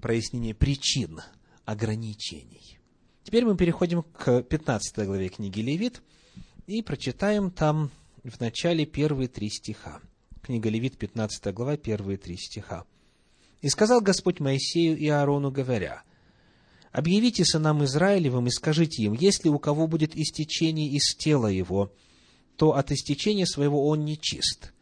прояснение 0.00 0.54
причин 0.54 1.20
ограничений. 1.64 2.78
Теперь 3.24 3.44
мы 3.44 3.56
переходим 3.56 4.02
к 4.02 4.42
15 4.42 5.04
главе 5.06 5.28
книги 5.28 5.60
Левит 5.60 6.00
и 6.66 6.82
прочитаем 6.82 7.50
там 7.50 7.90
в 8.24 8.40
начале 8.40 8.86
первые 8.86 9.28
три 9.28 9.50
стиха. 9.50 10.00
Книга 10.42 10.70
Левит, 10.70 10.96
15 10.96 11.52
глава, 11.52 11.76
первые 11.76 12.16
три 12.16 12.36
стиха. 12.36 12.84
«И 13.60 13.68
сказал 13.68 14.00
Господь 14.00 14.40
Моисею 14.40 14.96
и 14.96 15.08
Аарону, 15.08 15.50
говоря, 15.50 16.04
«Объявите 16.98 17.44
сынам 17.44 17.84
Израилевым 17.84 18.48
и 18.48 18.50
скажите 18.50 19.04
им, 19.04 19.12
если 19.12 19.48
у 19.48 19.58
кого 19.58 19.86
будет 19.86 20.16
истечение 20.16 20.88
из 20.88 21.14
тела 21.14 21.46
его, 21.46 21.92
то 22.56 22.74
от 22.74 22.90
истечения 22.90 23.46
своего 23.46 23.86
он 23.86 24.04
нечист. 24.04 24.72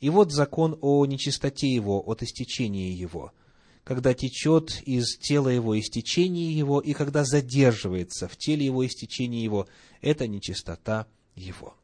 И 0.00 0.08
вот 0.08 0.30
закон 0.30 0.78
о 0.80 1.04
нечистоте 1.06 1.68
его 1.68 1.98
от 2.00 2.22
истечения 2.22 2.92
его– 2.92 3.32
когда 3.86 4.14
течет 4.14 4.82
из 4.84 5.16
тела 5.16 5.48
его 5.48 5.78
истечение 5.78 6.52
его, 6.52 6.80
и 6.80 6.92
когда 6.92 7.22
задерживается 7.22 8.26
в 8.26 8.36
теле 8.36 8.66
его 8.66 8.84
истечение 8.84 9.44
его, 9.44 9.68
это 10.00 10.26
нечистота 10.26 11.06
его. 11.36 11.76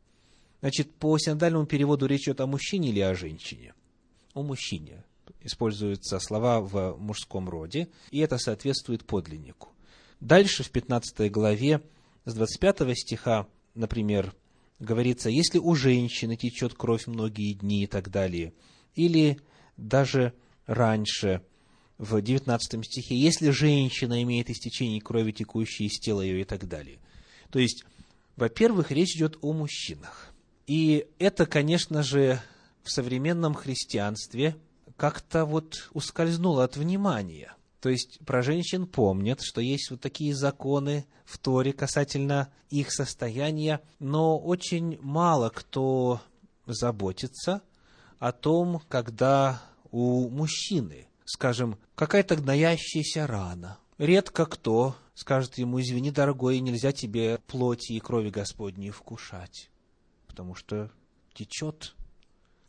Значит, 0.63 0.93
по 0.95 1.17
синодальному 1.17 1.65
переводу 1.65 2.07
речь 2.07 2.23
идет 2.23 2.41
о 2.41 2.49
мужчине 2.49 2.89
или 2.89 2.99
о 2.99 3.15
женщине? 3.15 3.73
О 4.35 4.43
мужчине. 4.43 5.05
Используются 5.45 6.19
слова 6.21 6.61
в 6.61 6.97
мужском 6.99 7.49
роде, 7.49 7.89
и 8.11 8.19
это 8.19 8.39
соответствует 8.39 9.05
подлиннику. 9.05 9.71
Дальше, 10.21 10.63
в 10.63 10.71
15 10.71 11.31
главе, 11.31 11.83
с 12.25 12.35
25 12.35 12.97
стиха, 12.97 13.49
например, 13.75 14.35
говорится, 14.79 15.31
если 15.31 15.59
у 15.59 15.75
женщины 15.75 16.37
течет 16.37 16.75
кровь 16.75 17.07
многие 17.07 17.55
дни 17.55 17.85
и 17.85 17.87
так 17.87 18.11
далее, 18.11 18.53
или 18.95 19.41
даже 19.77 20.33
раньше, 20.67 21.43
в 22.03 22.21
19 22.21 22.85
стихе, 22.85 23.17
если 23.17 23.51
женщина 23.51 24.23
имеет 24.25 24.51
истечение 24.51 25.01
крови, 25.01 25.31
текущей 25.31 25.87
из 25.87 26.01
тела 26.01 26.21
ее 26.21 26.41
и 26.41 26.45
так 26.45 26.67
далее. 26.67 26.99
То 27.51 27.61
есть, 27.61 27.85
во-первых, 28.35 28.91
речь 28.91 29.15
идет 29.15 29.39
о 29.41 29.53
мужчинах. 29.53 30.35
И 30.67 31.07
это, 31.21 31.47
конечно 31.47 32.03
же, 32.03 32.43
в 32.83 32.91
современном 32.91 33.55
христианстве 33.55 34.57
как-то 35.03 35.47
вот 35.47 35.91
ускользнуло 35.95 36.63
от 36.63 36.77
внимания. 36.77 37.57
То 37.81 37.89
есть 37.89 38.21
про 38.25 38.41
женщин 38.41 38.87
помнят, 38.87 39.41
что 39.43 39.61
есть 39.61 39.91
вот 39.91 40.01
такие 40.01 40.33
законы 40.33 41.07
в 41.25 41.39
Торе 41.39 41.73
касательно 41.73 42.53
их 42.71 42.93
состояния, 42.93 43.81
но 43.99 44.39
очень 44.39 45.01
мало 45.03 45.49
кто 45.49 46.21
заботится 46.67 47.63
о 48.21 48.31
том, 48.31 48.81
когда 48.89 49.61
у 49.91 50.29
мужчины, 50.29 51.09
скажем, 51.25 51.81
какая-то 51.97 52.37
гноящаяся 52.37 53.27
рана. 53.27 53.79
Редко 53.99 54.47
кто 54.47 54.95
скажет 55.15 55.59
ему, 55.59 55.81
извини, 55.81 56.13
дорогой, 56.13 56.61
нельзя 56.61 56.93
тебе 56.93 57.41
плоти 57.49 57.95
и 57.95 57.99
крови 57.99 58.31
Господней 58.31 58.91
вкушать, 58.91 59.69
потому 60.29 60.55
что 60.55 60.93
течет 61.35 61.97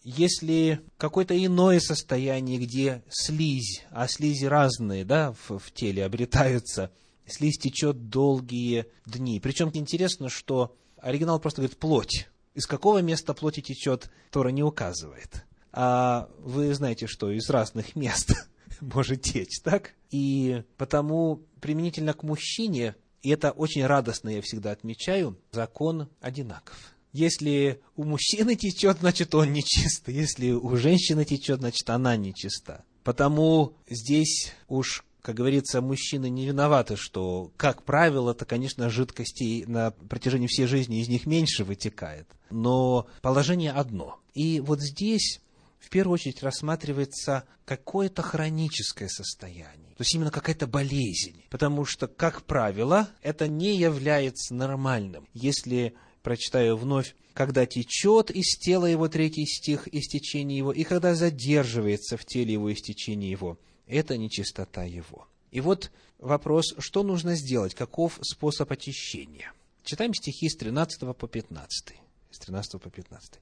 если 0.03 0.81
какое-то 0.97 1.33
иное 1.33 1.79
состояние, 1.79 2.59
где 2.59 3.03
слизь, 3.09 3.83
а 3.91 4.07
слизи 4.07 4.45
разные, 4.45 5.05
да, 5.05 5.33
в, 5.33 5.59
в 5.59 5.71
теле 5.71 6.05
обретаются, 6.05 6.91
слизь 7.25 7.57
течет 7.57 8.09
долгие 8.09 8.87
дни. 9.05 9.39
Причем 9.39 9.71
интересно, 9.73 10.29
что 10.29 10.75
оригинал 10.97 11.39
просто 11.39 11.61
говорит 11.61 11.77
плоть. 11.77 12.27
Из 12.53 12.67
какого 12.67 12.99
места 12.99 13.33
плоти 13.33 13.61
течет, 13.61 14.11
Тора 14.29 14.49
не 14.49 14.63
указывает. 14.63 15.45
А 15.71 16.29
вы 16.39 16.73
знаете, 16.73 17.07
что 17.07 17.31
из 17.31 17.49
разных 17.49 17.95
мест 17.95 18.33
может 18.81 19.21
течь, 19.21 19.59
так? 19.63 19.93
И 20.11 20.63
потому 20.77 21.41
применительно 21.61 22.13
к 22.13 22.23
мужчине, 22.23 22.95
и 23.21 23.29
это 23.29 23.51
очень 23.51 23.85
радостно 23.85 24.29
я 24.29 24.41
всегда 24.41 24.71
отмечаю, 24.71 25.39
закон 25.51 26.09
одинаков. 26.21 26.92
Если 27.13 27.79
у 27.95 28.03
мужчины 28.03 28.55
течет, 28.55 28.97
значит 28.99 29.33
он 29.35 29.53
нечист. 29.53 30.09
Если 30.09 30.51
у 30.51 30.75
женщины 30.75 31.23
течет, 31.25 31.59
значит 31.59 31.89
она 31.89 32.17
нечиста. 32.17 32.83
Потому 33.03 33.73
здесь 33.87 34.51
уж, 34.67 35.05
как 35.21 35.35
говорится, 35.35 35.81
мужчины 35.81 36.29
не 36.29 36.47
виноваты, 36.47 36.95
что, 36.95 37.51
как 37.55 37.83
правило, 37.83 38.31
это, 38.31 38.45
конечно, 38.45 38.89
жидкостей 38.89 39.63
на 39.65 39.91
протяжении 39.91 40.47
всей 40.47 40.65
жизни 40.65 41.01
из 41.01 41.07
них 41.07 41.27
меньше 41.27 41.63
вытекает. 41.63 42.27
Но 42.49 43.07
положение 43.21 43.71
одно. 43.71 44.19
И 44.33 44.59
вот 44.59 44.81
здесь 44.81 45.39
в 45.79 45.89
первую 45.89 46.15
очередь 46.15 46.41
рассматривается 46.41 47.43
какое-то 47.65 48.21
хроническое 48.21 49.09
состояние, 49.09 49.93
то 49.95 50.01
есть 50.01 50.15
именно 50.15 50.31
какая-то 50.31 50.65
болезнь, 50.65 51.43
потому 51.49 51.85
что, 51.85 52.07
как 52.07 52.43
правило, 52.43 53.09
это 53.21 53.47
не 53.47 53.77
является 53.77 54.53
нормальным. 54.53 55.27
Если 55.33 55.93
прочитаю 56.23 56.77
вновь, 56.77 57.15
когда 57.33 57.65
течет 57.65 58.31
из 58.31 58.57
тела 58.57 58.85
его, 58.85 59.07
третий 59.07 59.45
стих, 59.45 59.87
истечение 59.93 60.57
его, 60.57 60.71
и 60.71 60.83
когда 60.83 61.13
задерживается 61.13 62.17
в 62.17 62.25
теле 62.25 62.53
его 62.53 62.73
истечение 62.73 63.29
его. 63.29 63.59
Это 63.85 64.17
нечистота 64.17 64.85
его. 64.85 65.27
И 65.51 65.61
вот 65.61 65.91
вопрос, 66.17 66.73
что 66.79 67.03
нужно 67.03 67.35
сделать, 67.35 67.75
каков 67.75 68.17
способ 68.21 68.71
очищения. 68.71 69.51
Читаем 69.83 70.13
стихи 70.13 70.49
с 70.49 70.55
13 70.55 71.15
по 71.15 71.27
15. 71.27 71.93
С 72.31 72.39
13 72.39 72.81
по 72.81 72.89
15. 72.89 73.33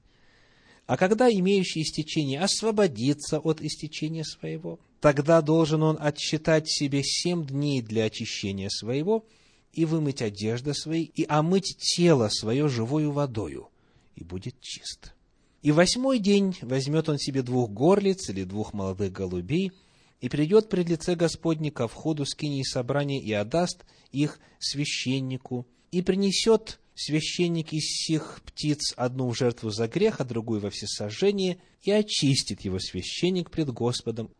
А 0.86 0.96
когда 0.96 1.30
имеющий 1.30 1.82
истечение 1.82 2.40
освободится 2.40 3.38
от 3.38 3.62
истечения 3.62 4.24
своего, 4.24 4.80
тогда 5.00 5.40
должен 5.40 5.84
он 5.84 5.96
отсчитать 6.00 6.68
себе 6.68 7.02
семь 7.04 7.46
дней 7.46 7.80
для 7.80 8.04
очищения 8.04 8.68
своего– 8.68 9.24
и 9.72 9.84
вымыть 9.84 10.22
одежды 10.22 10.74
свои, 10.74 11.04
и 11.04 11.24
омыть 11.28 11.76
тело 11.78 12.28
свое 12.28 12.68
живою 12.68 13.12
водою, 13.12 13.68
и 14.16 14.24
будет 14.24 14.60
чист. 14.60 15.14
И 15.62 15.70
восьмой 15.72 16.18
день 16.18 16.56
возьмет 16.60 17.08
он 17.08 17.18
себе 17.18 17.42
двух 17.42 17.70
горлиц 17.70 18.28
или 18.28 18.44
двух 18.44 18.74
молодых 18.74 19.12
голубей, 19.12 19.72
и 20.20 20.28
придет 20.28 20.68
пред 20.68 20.88
лице 20.88 21.14
Господне 21.14 21.70
ко 21.70 21.88
входу 21.88 22.24
скинии 22.24 22.62
собрания 22.62 23.20
и 23.20 23.32
отдаст 23.32 23.84
их 24.12 24.38
священнику, 24.58 25.66
и 25.90 26.02
принесет 26.02 26.80
священник 26.94 27.72
из 27.72 27.84
сих 27.84 28.40
птиц 28.44 28.92
одну 28.96 29.28
в 29.28 29.36
жертву 29.36 29.70
за 29.70 29.88
грех, 29.88 30.20
а 30.20 30.24
другую 30.24 30.60
во 30.60 30.70
всесожжение, 30.70 31.58
и 31.82 31.90
очистит 31.90 32.60
его 32.62 32.78
священник 32.78 33.50
пред 33.50 33.70
Господом. 33.70 34.30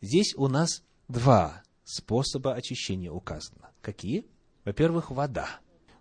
Здесь 0.00 0.34
у 0.36 0.48
нас 0.48 0.82
два 1.08 1.62
способа 1.84 2.54
очищения 2.54 3.10
указано. 3.10 3.70
Какие? 3.82 4.24
Во-первых, 4.70 5.10
вода. 5.10 5.48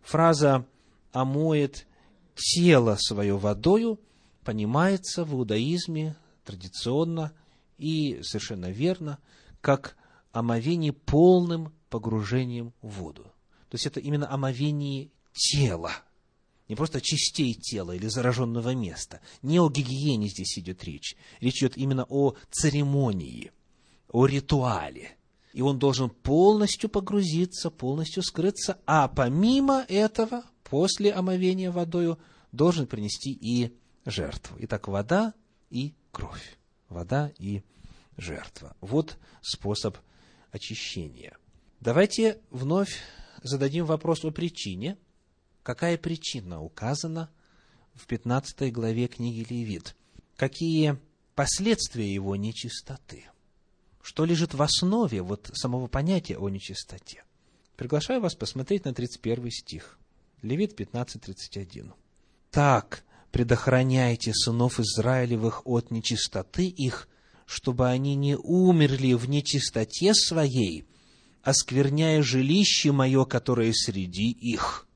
Фраза 0.04 0.64
«омоет 1.12 1.88
тело 2.36 2.98
свое 3.00 3.36
водою» 3.36 4.00
понимается 4.44 5.26
в 5.26 5.34
иудаизме 5.34 6.16
традиционно 6.46 7.34
и 7.80 8.22
совершенно 8.22 8.70
верно, 8.70 9.18
как 9.60 9.98
омовение 10.34 10.94
полным 10.94 11.74
погружением 11.90 12.72
в 12.84 12.90
воду. 12.90 13.24
То 13.70 13.74
есть 13.74 13.88
это 13.88 14.00
именно 14.00 14.32
омовение 14.32 15.10
тела, 15.34 15.94
не 16.68 16.76
просто 16.76 17.02
частей 17.02 17.56
тела 17.56 17.94
или 17.94 18.06
зараженного 18.06 18.76
места. 18.76 19.20
Не 19.42 19.60
о 19.60 19.72
гигиене 19.72 20.28
здесь 20.28 20.60
идет 20.60 20.84
речь. 20.84 21.16
Речь 21.40 21.64
идет 21.64 21.76
именно 21.76 22.06
о 22.08 22.36
церемонии, 22.52 23.52
о 24.12 24.28
ритуале 24.28 25.18
и 25.54 25.62
он 25.62 25.80
должен 25.80 26.10
полностью 26.10 26.90
погрузиться, 26.90 27.70
полностью 27.70 28.24
скрыться, 28.24 28.78
а 28.86 29.08
помимо 29.08 29.86
этого, 29.88 30.44
после 30.64 31.12
омовения 31.12 31.72
водою, 31.72 32.20
должен 32.52 32.88
принести 32.88 33.32
и 33.32 33.76
жертву. 34.06 34.58
Итак, 34.60 34.88
вода 34.88 35.34
и 35.70 35.94
кровь. 36.12 36.58
Вода 36.88 37.32
и 37.38 37.64
жертва. 38.18 38.76
Вот 38.82 39.18
способ 39.42 39.98
очищения. 40.52 41.38
Давайте 41.80 42.42
вновь 42.50 43.00
зададим 43.44 43.86
вопрос 43.86 44.26
о 44.26 44.32
причине. 44.32 44.98
Какая 45.64 45.98
причина 45.98 46.62
указана 46.62 47.30
в 47.94 48.08
15 48.08 48.72
главе 48.74 49.08
книги 49.08 49.46
Левит? 49.50 49.96
Какие 50.36 50.98
последствия 51.36 52.12
его 52.12 52.36
нечистоты? 52.36 53.26
Что 54.10 54.26
лежит 54.26 54.56
в 54.56 54.62
основе 54.64 55.22
вот 55.22 55.52
самого 55.54 55.86
понятия 55.86 56.36
о 56.36 56.50
нечистоте. 56.50 57.24
Приглашаю 57.76 58.22
вас 58.22 58.34
посмотреть 58.34 58.86
на 58.86 58.92
31 58.92 59.52
стих. 59.52 60.00
Левит 60.42 60.74
15.31. 60.74 61.94
«Так 62.50 63.04
предохраняйте 63.32 64.34
сынов 64.34 64.80
Израилевых 64.80 65.62
от 65.68 65.92
нечистоты 65.92 66.66
их, 66.66 67.08
чтобы 67.46 67.88
они 67.88 68.16
не 68.16 68.36
умерли 68.36 69.14
в 69.14 69.30
нечистоте 69.30 70.16
своей, 70.16 70.88
оскверняя 71.44 72.24
жилище 72.24 72.92
мое, 72.92 73.26
которое 73.26 73.72
среди 73.74 74.32
их». 74.32 74.88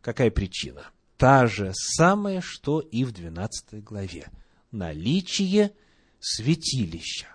Какая 0.00 0.30
причина? 0.30 0.86
Та 1.18 1.46
же 1.46 1.72
самая, 1.74 2.40
что 2.40 2.80
и 2.80 3.04
в 3.04 3.12
12 3.12 3.84
главе. 3.84 4.30
Наличие 4.70 5.72
святилища. 6.20 7.32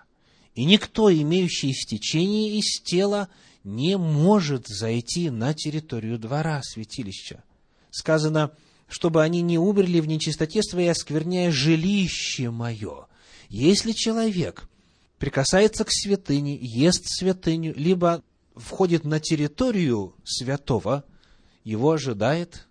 И 0.58 0.64
никто, 0.64 1.08
имеющий 1.08 1.70
истечение 1.70 2.58
из 2.58 2.82
тела, 2.82 3.28
не 3.62 3.96
может 3.96 4.66
зайти 4.66 5.30
на 5.30 5.54
территорию 5.54 6.18
двора 6.18 6.62
святилища. 6.64 7.44
Сказано, 7.92 8.50
чтобы 8.88 9.22
они 9.22 9.40
не 9.40 9.56
умерли 9.56 10.00
в 10.00 10.08
нечистоте 10.08 10.64
своей, 10.64 10.90
оскверняя 10.90 11.52
жилище 11.52 12.50
мое. 12.50 13.06
Если 13.48 13.92
человек 13.92 14.68
прикасается 15.18 15.84
к 15.84 15.92
святыне, 15.92 16.58
ест 16.60 17.04
святыню, 17.06 17.72
либо 17.76 18.24
входит 18.56 19.04
на 19.04 19.20
территорию 19.20 20.16
святого, 20.24 21.04
его 21.62 21.92
ожидает 21.92 22.66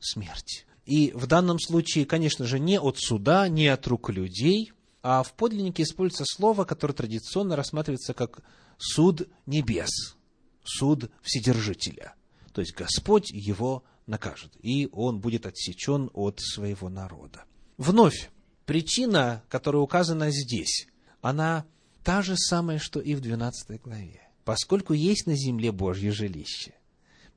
смерть. 0.00 0.66
И 0.86 1.12
в 1.14 1.28
данном 1.28 1.60
случае, 1.60 2.04
конечно 2.04 2.46
же, 2.46 2.58
не 2.58 2.80
от 2.80 2.98
суда, 2.98 3.46
не 3.46 3.68
от 3.68 3.86
рук 3.86 4.10
людей– 4.10 4.72
а 5.02 5.22
в 5.22 5.32
подлиннике 5.34 5.82
используется 5.82 6.24
слово, 6.26 6.64
которое 6.64 6.94
традиционно 6.94 7.56
рассматривается 7.56 8.14
как 8.14 8.42
суд 8.78 9.28
небес, 9.46 10.16
суд 10.64 11.10
Вседержителя. 11.22 12.14
То 12.52 12.60
есть 12.60 12.74
Господь 12.74 13.30
его 13.30 13.84
накажет, 14.06 14.52
и 14.60 14.88
он 14.92 15.20
будет 15.20 15.46
отсечен 15.46 16.10
от 16.12 16.40
своего 16.40 16.88
народа. 16.88 17.44
Вновь, 17.76 18.30
причина, 18.66 19.44
которая 19.48 19.82
указана 19.82 20.30
здесь, 20.30 20.88
она 21.20 21.66
та 22.02 22.22
же 22.22 22.36
самая, 22.36 22.78
что 22.78 23.00
и 23.00 23.14
в 23.14 23.20
12 23.20 23.80
главе. 23.82 24.22
Поскольку 24.44 24.94
есть 24.94 25.26
на 25.26 25.36
земле 25.36 25.72
Божье 25.72 26.10
жилище, 26.10 26.74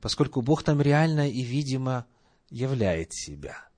поскольку 0.00 0.40
Бог 0.40 0.62
там 0.62 0.80
реально 0.80 1.28
и 1.28 1.42
видимо 1.42 2.06
являет 2.50 3.12
себя, 3.12 3.68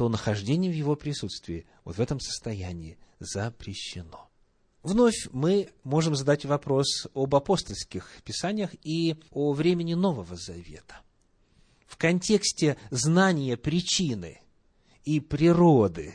то 0.00 0.08
нахождение 0.08 0.72
в 0.72 0.74
Его 0.74 0.96
присутствии 0.96 1.66
вот 1.84 1.96
в 1.98 2.00
этом 2.00 2.20
состоянии 2.20 2.96
запрещено. 3.18 4.30
Вновь 4.82 5.28
мы 5.30 5.68
можем 5.84 6.16
задать 6.16 6.46
вопрос 6.46 7.06
об 7.12 7.34
апостольских 7.34 8.08
писаниях 8.24 8.70
и 8.82 9.16
о 9.30 9.52
времени 9.52 9.92
Нового 9.92 10.36
Завета. 10.36 11.02
В 11.86 11.98
контексте 11.98 12.78
знания 12.90 13.58
причины 13.58 14.40
и 15.04 15.20
природы 15.20 16.14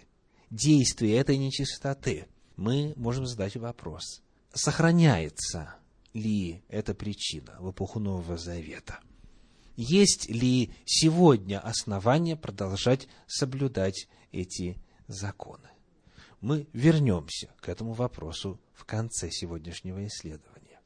действия 0.49 1.19
этой 1.19 1.37
нечистоты 1.37 2.25
мы 2.55 2.93
можем 2.95 3.27
задать 3.27 3.55
вопрос, 3.55 4.23
сохраняется 4.51 5.75
ли 6.15 6.63
эта 6.69 6.95
причина 6.95 7.55
в 7.59 7.69
эпоху 7.69 7.99
Нового 7.99 8.35
Завета? 8.35 8.99
Есть 9.75 10.29
ли 10.29 10.71
сегодня 10.85 11.59
основания 11.59 12.37
продолжать 12.37 13.07
соблюдать 13.27 14.07
эти 14.31 14.77
законы? 15.07 15.67
Мы 16.39 16.67
вернемся 16.71 17.49
к 17.59 17.67
этому 17.67 17.93
вопросу 17.93 18.59
в 18.73 18.85
конце 18.85 19.29
сегодняшнего 19.31 20.05
исследования. 20.07 20.79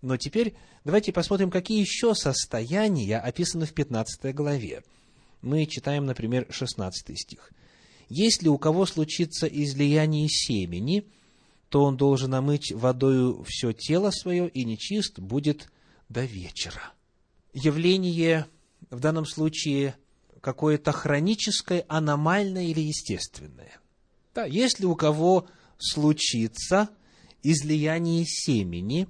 Но 0.00 0.16
теперь 0.16 0.54
давайте 0.84 1.12
посмотрим, 1.12 1.50
какие 1.50 1.80
еще 1.80 2.14
состояния 2.14 3.18
описаны 3.18 3.66
в 3.66 3.74
15 3.74 4.34
главе. 4.34 4.82
Мы 5.42 5.66
читаем, 5.66 6.06
например, 6.06 6.46
16 6.50 7.18
стих. 7.18 7.52
«Если 8.08 8.48
у 8.48 8.56
кого 8.56 8.86
случится 8.86 9.46
излияние 9.46 10.28
семени, 10.28 11.06
то 11.68 11.82
он 11.84 11.96
должен 11.96 12.32
омыть 12.34 12.72
водою 12.72 13.44
все 13.46 13.72
тело 13.72 14.10
свое, 14.10 14.48
и 14.48 14.64
нечист 14.64 15.18
будет 15.18 15.70
до 16.08 16.24
вечера». 16.24 16.92
Явление 17.54 18.46
в 18.90 19.00
данном 19.00 19.24
случае 19.24 19.96
какое-то 20.40 20.92
хроническое, 20.92 21.84
аномальное 21.88 22.64
или 22.64 22.80
естественное. 22.80 23.80
Да, 24.34 24.44
если 24.44 24.84
у 24.84 24.94
кого 24.94 25.46
случится 25.78 26.90
излияние 27.42 28.24
семени, 28.26 29.08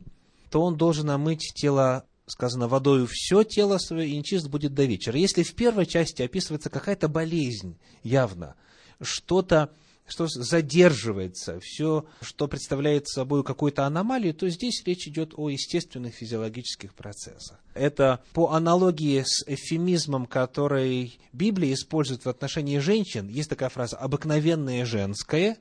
то 0.51 0.63
он 0.63 0.77
должен 0.77 1.11
омыть 1.11 1.53
тело, 1.55 2.05
сказано, 2.27 2.69
водою 2.69 3.09
все 3.11 3.43
тело 3.43 3.79
свое, 3.79 4.09
и 4.09 4.17
нечист 4.17 4.49
будет 4.49 4.75
до 4.75 4.85
вечера. 4.85 5.19
Если 5.19 5.43
в 5.43 5.55
первой 5.55 5.87
части 5.87 6.23
описывается 6.23 6.71
какая-то 6.71 7.09
болезнь, 7.09 7.79
явно, 8.03 8.55
что-то 9.01 9.75
что 10.07 10.27
задерживается, 10.27 11.59
все, 11.61 12.05
что 12.21 12.47
представляет 12.47 13.09
собой 13.09 13.43
какую-то 13.43 13.87
аномалию, 13.87 14.35
то 14.35 14.49
здесь 14.49 14.83
речь 14.85 15.09
идет 15.09 15.33
о 15.37 15.49
естественных 15.49 16.15
физиологических 16.15 16.95
процессах. 16.95 17.59
Это 17.75 18.21
по 18.33 18.53
аналогии 18.53 19.23
с 19.27 19.45
эфемизмом, 19.47 20.27
который 20.27 21.19
Библия 21.33 21.73
использует 21.73 22.25
в 22.25 22.29
отношении 22.29 22.79
женщин, 22.79 23.29
есть 23.29 23.49
такая 23.49 23.71
фраза 23.71 23.97
«обыкновенное 23.97 24.85
женское», 24.85 25.59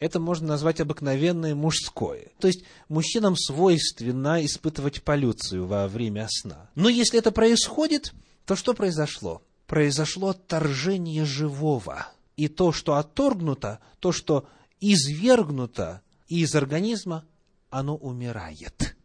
это 0.00 0.18
можно 0.18 0.48
назвать 0.48 0.80
обыкновенное 0.80 1.54
мужское. 1.54 2.32
То 2.40 2.48
есть 2.48 2.64
мужчинам 2.88 3.36
свойственно 3.36 4.44
испытывать 4.44 5.04
полюцию 5.04 5.68
во 5.68 5.86
время 5.86 6.26
сна. 6.28 6.70
Но 6.74 6.88
если 6.88 7.20
это 7.20 7.30
происходит, 7.30 8.12
то 8.44 8.56
что 8.56 8.74
произошло? 8.74 9.42
Произошло 9.68 10.30
отторжение 10.30 11.24
живого– 11.24 12.08
и 12.42 12.48
то, 12.48 12.72
что 12.72 12.96
отторгнуто, 12.96 13.78
то, 14.00 14.10
что 14.10 14.48
извергнуто 14.80 16.02
из 16.26 16.56
организма, 16.56 17.24
оно 17.70 17.94
умирает. 17.94 18.96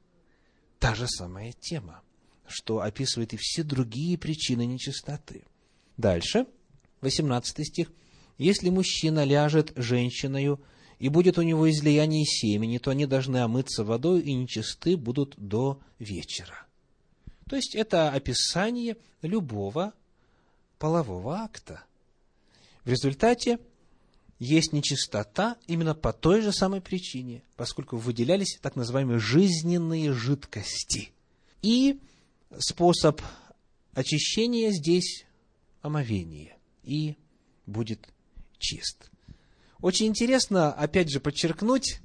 Та 0.79 0.95
же 0.95 1.07
самая 1.07 1.51
тема, 1.51 2.01
что 2.47 2.81
описывает 2.81 3.33
и 3.33 3.37
все 3.37 3.61
другие 3.61 4.17
причины 4.17 4.65
нечистоты. 4.65 5.45
Дальше, 5.97 6.47
18 7.01 7.67
стих. 7.67 7.91
«Если 8.39 8.69
мужчина 8.71 9.23
ляжет 9.23 9.71
женщиною, 9.75 10.59
и 10.97 11.09
будет 11.09 11.37
у 11.37 11.43
него 11.43 11.69
излияние 11.69 12.25
семени, 12.25 12.79
то 12.79 12.89
они 12.89 13.05
должны 13.05 13.37
омыться 13.37 13.83
водой, 13.83 14.21
и 14.21 14.33
нечисты 14.33 14.97
будут 14.97 15.35
до 15.37 15.79
вечера». 15.99 16.65
То 17.47 17.55
есть, 17.55 17.75
это 17.75 18.09
описание 18.09 18.97
любого 19.21 19.93
полового 20.79 21.37
акта. 21.37 21.83
В 22.87 22.89
результате 22.89 23.59
есть 24.39 24.71
нечистота 24.71 25.57
именно 25.67 25.93
по 25.93 26.13
той 26.13 26.39
же 26.39 26.53
самой 26.53 26.79
причине, 26.79 27.43
поскольку 27.57 27.97
выделялись 27.97 28.57
так 28.61 28.77
называемые 28.77 29.19
жизненные 29.19 30.13
жидкости. 30.13 31.11
И 31.61 31.99
способ 32.57 33.21
очищения 33.91 34.71
здесь 34.71 35.25
омовение, 35.81 36.55
и 36.81 37.17
будет 37.65 38.07
чист. 38.57 39.11
Очень 39.81 40.07
интересно, 40.07 40.71
опять 40.71 41.11
же, 41.11 41.19
подчеркнуть, 41.19 41.99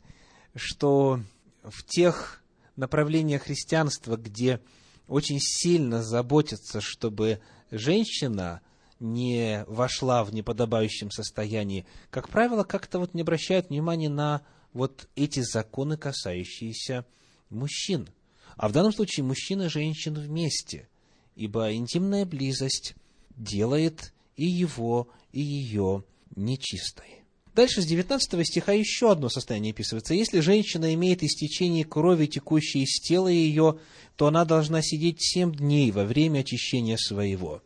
что 0.57 1.21
в 1.62 1.85
тех 1.85 2.42
направлениях 2.75 3.42
христианства, 3.42 4.16
где 4.16 4.59
очень 5.07 5.38
сильно 5.38 6.03
заботятся, 6.03 6.81
чтобы 6.81 7.38
женщина– 7.71 8.62
не 9.03 9.65
вошла 9.67 10.25
в 10.25 10.33
неподобающем 10.33 11.11
состоянии, 11.11 11.85
как 12.11 12.29
правило, 12.29 12.65
как-то 12.65 12.99
вот 12.99 13.15
не 13.15 13.23
обращают 13.23 13.69
внимания 13.69 14.09
на 14.09 14.43
вот 14.73 15.09
эти 15.17 15.41
законы, 15.41 15.97
касающиеся 15.97 17.05
мужчин. 17.51 18.09
А 18.57 18.69
в 18.69 18.73
данном 18.73 18.93
случае 18.93 19.25
мужчина 19.25 19.65
и 19.65 19.69
женщина 19.69 20.21
вместе, 20.21 20.88
ибо 21.35 21.75
интимная 21.75 22.25
близость 22.25 22.95
делает 23.37 24.15
и 24.37 24.47
его, 24.47 25.09
и 25.33 25.41
ее 25.41 26.05
нечистой. 26.37 27.23
Дальше 27.55 27.83
с 27.83 27.87
19 27.87 28.47
стиха 28.47 28.73
еще 28.73 29.12
одно 29.12 29.29
состояние 29.29 29.73
описывается. 29.73 30.15
Если 30.15 30.41
женщина 30.41 30.95
имеет 30.95 31.23
истечение 31.23 31.85
крови, 31.85 32.27
текущей 32.27 32.85
из 32.85 32.99
тела 33.01 33.29
ее, 33.29 33.79
то 34.17 34.27
она 34.27 34.47
должна 34.47 34.81
сидеть 34.81 35.19
семь 35.21 35.55
дней 35.55 35.91
во 35.91 36.05
время 36.05 36.41
очищения 36.41 36.97
своего 36.97 37.62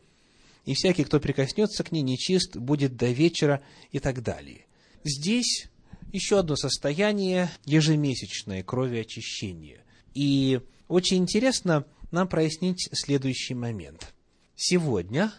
и 0.66 0.74
всякий, 0.74 1.04
кто 1.04 1.20
прикоснется 1.20 1.82
к 1.84 1.92
ней, 1.92 2.02
нечист, 2.02 2.56
будет 2.56 2.96
до 2.96 3.06
вечера 3.06 3.62
и 3.92 4.00
так 4.00 4.22
далее. 4.22 4.66
Здесь 5.04 5.68
еще 6.12 6.40
одно 6.40 6.56
состояние 6.56 7.50
ежемесячное 7.64 8.62
крови 8.62 8.98
очищения. 8.98 9.84
И 10.12 10.60
очень 10.88 11.18
интересно 11.18 11.86
нам 12.10 12.28
прояснить 12.28 12.88
следующий 12.92 13.54
момент. 13.54 14.12
Сегодня 14.56 15.32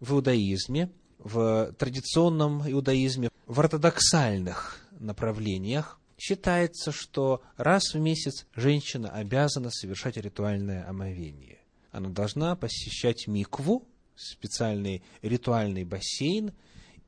в 0.00 0.14
иудаизме, 0.14 0.90
в 1.18 1.74
традиционном 1.78 2.68
иудаизме, 2.70 3.30
в 3.46 3.60
ортодоксальных 3.60 4.82
направлениях 4.98 6.00
считается, 6.16 6.92
что 6.92 7.42
раз 7.56 7.94
в 7.94 7.98
месяц 7.98 8.46
женщина 8.54 9.10
обязана 9.10 9.70
совершать 9.70 10.16
ритуальное 10.16 10.88
омовение. 10.88 11.58
Она 11.90 12.08
должна 12.08 12.54
посещать 12.56 13.26
микву, 13.26 13.89
специальный 14.20 15.02
ритуальный 15.22 15.84
бассейн 15.84 16.52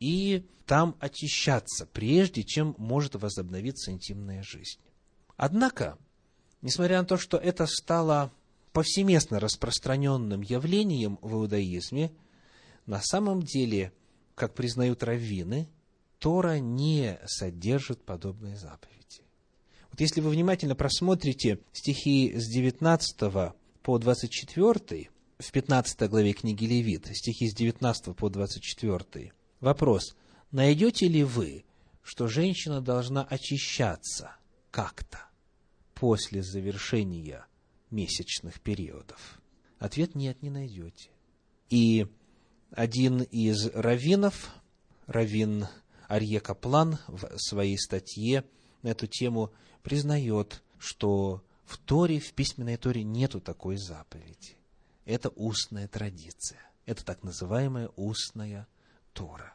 и 0.00 0.46
там 0.66 0.96
очищаться, 1.00 1.86
прежде 1.86 2.42
чем 2.42 2.74
может 2.78 3.14
возобновиться 3.14 3.92
интимная 3.92 4.42
жизнь. 4.42 4.78
Однако, 5.36 5.98
несмотря 6.60 7.00
на 7.00 7.06
то, 7.06 7.16
что 7.16 7.36
это 7.36 7.66
стало 7.66 8.32
повсеместно 8.72 9.38
распространенным 9.38 10.40
явлением 10.40 11.18
в 11.20 11.34
иудаизме, 11.34 12.12
на 12.86 13.00
самом 13.00 13.42
деле, 13.42 13.92
как 14.34 14.54
признают 14.54 15.02
раввины, 15.02 15.68
Тора 16.18 16.58
не 16.58 17.18
содержит 17.26 18.02
подобные 18.04 18.56
заповеди. 18.56 19.22
Вот 19.90 20.00
если 20.00 20.20
вы 20.20 20.30
внимательно 20.30 20.74
просмотрите 20.74 21.58
стихи 21.72 22.32
с 22.34 22.48
19 22.48 23.54
по 23.82 23.98
24, 23.98 25.10
в 25.42 25.50
15 25.50 26.08
главе 26.08 26.32
книги 26.32 26.64
Левит, 26.64 27.08
стихи 27.16 27.50
с 27.50 27.54
19 27.54 28.16
по 28.16 28.30
24. 28.30 29.32
Вопрос. 29.60 30.14
Найдете 30.52 31.08
ли 31.08 31.24
вы, 31.24 31.64
что 32.02 32.28
женщина 32.28 32.80
должна 32.80 33.24
очищаться 33.24 34.36
как-то 34.70 35.18
после 35.94 36.42
завершения 36.42 37.44
месячных 37.90 38.60
периодов? 38.60 39.40
Ответ 39.78 40.14
нет, 40.14 40.42
не 40.42 40.50
найдете. 40.50 41.10
И 41.70 42.06
один 42.70 43.22
из 43.22 43.66
раввинов, 43.66 44.54
раввин 45.06 45.66
Арье 46.06 46.40
Каплан, 46.40 46.98
в 47.08 47.36
своей 47.38 47.78
статье 47.78 48.44
на 48.82 48.88
эту 48.88 49.08
тему 49.08 49.52
признает, 49.82 50.62
что 50.78 51.42
в 51.64 51.78
Торе, 51.78 52.20
в 52.20 52.32
письменной 52.32 52.76
Торе 52.76 53.02
нету 53.02 53.40
такой 53.40 53.76
заповеди 53.76 54.56
это 55.04 55.30
устная 55.30 55.88
традиция. 55.88 56.60
Это 56.86 57.04
так 57.04 57.22
называемая 57.22 57.90
устная 57.96 58.66
Тора. 59.12 59.54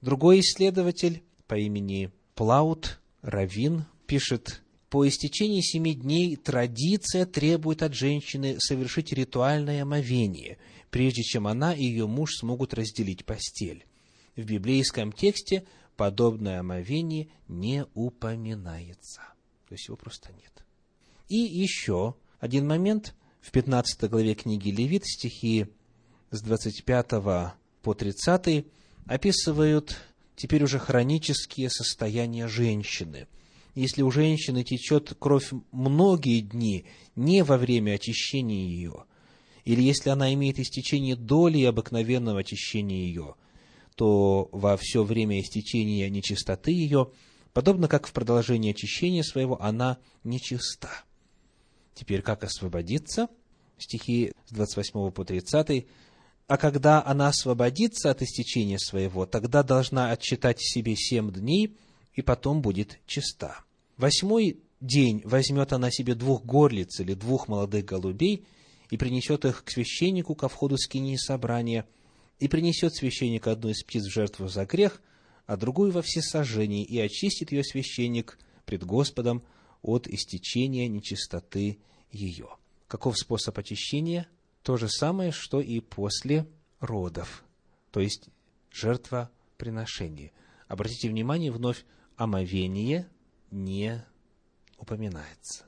Другой 0.00 0.40
исследователь 0.40 1.22
по 1.46 1.54
имени 1.56 2.10
Плаут 2.34 3.00
Равин 3.22 3.84
пишет, 4.06 4.62
по 4.88 5.06
истечении 5.06 5.60
семи 5.60 5.94
дней 5.94 6.36
традиция 6.36 7.26
требует 7.26 7.82
от 7.82 7.94
женщины 7.94 8.56
совершить 8.58 9.12
ритуальное 9.12 9.82
омовение, 9.82 10.58
прежде 10.90 11.22
чем 11.22 11.46
она 11.46 11.74
и 11.74 11.84
ее 11.84 12.06
муж 12.06 12.36
смогут 12.36 12.74
разделить 12.74 13.24
постель. 13.24 13.86
В 14.34 14.44
библейском 14.44 15.12
тексте 15.12 15.64
подобное 15.96 16.60
омовение 16.60 17.28
не 17.46 17.84
упоминается. 17.94 19.20
То 19.68 19.74
есть 19.74 19.86
его 19.86 19.96
просто 19.96 20.32
нет. 20.32 20.64
И 21.28 21.36
еще 21.36 22.14
один 22.40 22.66
момент 22.66 23.14
в 23.40 23.50
15 23.50 24.08
главе 24.10 24.34
книги 24.34 24.70
Левит, 24.70 25.04
стихи 25.06 25.66
с 26.30 26.42
25 26.42 27.08
по 27.82 27.94
30 27.94 28.66
описывают 29.06 29.96
теперь 30.36 30.62
уже 30.62 30.78
хронические 30.78 31.70
состояния 31.70 32.48
женщины. 32.48 33.26
Если 33.74 34.02
у 34.02 34.10
женщины 34.10 34.64
течет 34.64 35.14
кровь 35.18 35.50
многие 35.72 36.40
дни, 36.40 36.84
не 37.16 37.42
во 37.44 37.56
время 37.56 37.92
очищения 37.92 38.66
ее, 38.66 39.04
или 39.64 39.82
если 39.82 40.10
она 40.10 40.32
имеет 40.34 40.58
истечение 40.58 41.16
доли 41.16 41.62
обыкновенного 41.64 42.40
очищения 42.40 43.04
ее, 43.04 43.34
то 43.94 44.48
во 44.52 44.76
все 44.76 45.04
время 45.04 45.40
истечения 45.40 46.08
нечистоты 46.08 46.72
ее, 46.72 47.10
подобно 47.52 47.86
как 47.86 48.06
в 48.06 48.12
продолжении 48.12 48.72
очищения 48.72 49.22
своего, 49.22 49.60
она 49.62 49.98
нечиста. 50.24 51.04
Теперь 51.94 52.22
как 52.22 52.44
освободиться? 52.44 53.28
Стихи 53.78 54.32
с 54.46 54.52
28 54.52 55.10
по 55.10 55.24
30. 55.24 55.86
А 56.46 56.56
когда 56.56 57.04
она 57.04 57.28
освободится 57.28 58.10
от 58.10 58.22
истечения 58.22 58.78
своего, 58.78 59.26
тогда 59.26 59.62
должна 59.62 60.10
отчитать 60.10 60.60
себе 60.60 60.96
семь 60.96 61.32
дней, 61.32 61.76
и 62.14 62.22
потом 62.22 62.60
будет 62.60 62.98
чиста. 63.06 63.64
Восьмой 63.96 64.58
день 64.80 65.22
возьмет 65.24 65.72
она 65.72 65.90
себе 65.90 66.14
двух 66.14 66.44
горлиц 66.44 67.00
или 67.00 67.14
двух 67.14 67.48
молодых 67.48 67.84
голубей 67.84 68.46
и 68.90 68.96
принесет 68.96 69.44
их 69.44 69.62
к 69.64 69.70
священнику 69.70 70.34
ко 70.34 70.48
входу 70.48 70.76
скинии 70.76 71.16
собрания, 71.16 71.86
и 72.40 72.48
принесет 72.48 72.94
священник 72.94 73.46
одну 73.46 73.68
из 73.68 73.84
птиц 73.84 74.06
в 74.06 74.12
жертву 74.12 74.48
за 74.48 74.64
грех, 74.64 75.00
а 75.46 75.56
другую 75.56 75.92
во 75.92 76.02
всесожжении, 76.02 76.84
и 76.84 76.98
очистит 76.98 77.52
ее 77.52 77.62
священник 77.62 78.38
пред 78.64 78.84
Господом 78.84 79.42
от 79.82 80.06
истечения 80.08 80.88
нечистоты 80.88 81.80
ее. 82.10 82.48
Каков 82.88 83.18
способ 83.18 83.56
очищения? 83.58 84.28
То 84.62 84.76
же 84.76 84.88
самое, 84.88 85.32
что 85.32 85.60
и 85.60 85.80
после 85.80 86.46
родов, 86.80 87.44
то 87.90 88.00
есть 88.00 88.28
жертвоприношение. 88.70 90.32
Обратите 90.68 91.08
внимание, 91.08 91.50
вновь 91.50 91.84
омовение 92.16 93.08
не 93.50 94.04
упоминается. 94.76 95.64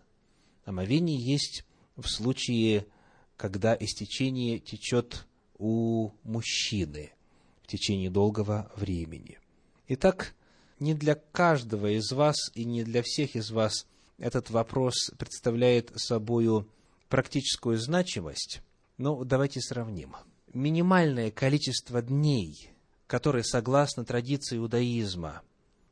Омовение 0.65 1.19
есть 1.19 1.65
в 1.97 2.07
случае, 2.09 2.87
когда 3.37 3.77
истечение 3.79 4.59
течет 4.59 5.27
у 5.59 6.11
мужчины 6.23 7.13
в 7.63 7.67
течение 7.67 8.11
долгого 8.11 8.71
времени. 8.77 9.39
Итак, 9.89 10.35
не 10.79 10.95
для 10.95 11.15
каждого 11.15 11.97
из 11.97 12.11
вас 12.13 12.51
и 12.55 12.65
не 12.65 12.85
для 12.85 13.03
всех 13.03 13.37
из 13.37 13.51
вас 13.51 13.87
этот 14.23 14.51
вопрос 14.51 15.11
представляет 15.19 15.91
собой 15.97 16.65
практическую 17.09 17.77
значимость, 17.77 18.63
но 18.97 19.25
давайте 19.25 19.61
сравним. 19.61 20.15
Минимальное 20.55 21.33
количество 21.33 22.01
дней, 22.01 22.71
которые, 23.09 23.43
согласно 23.43 24.05
традиции 24.05 24.59
иудаизма, 24.59 25.43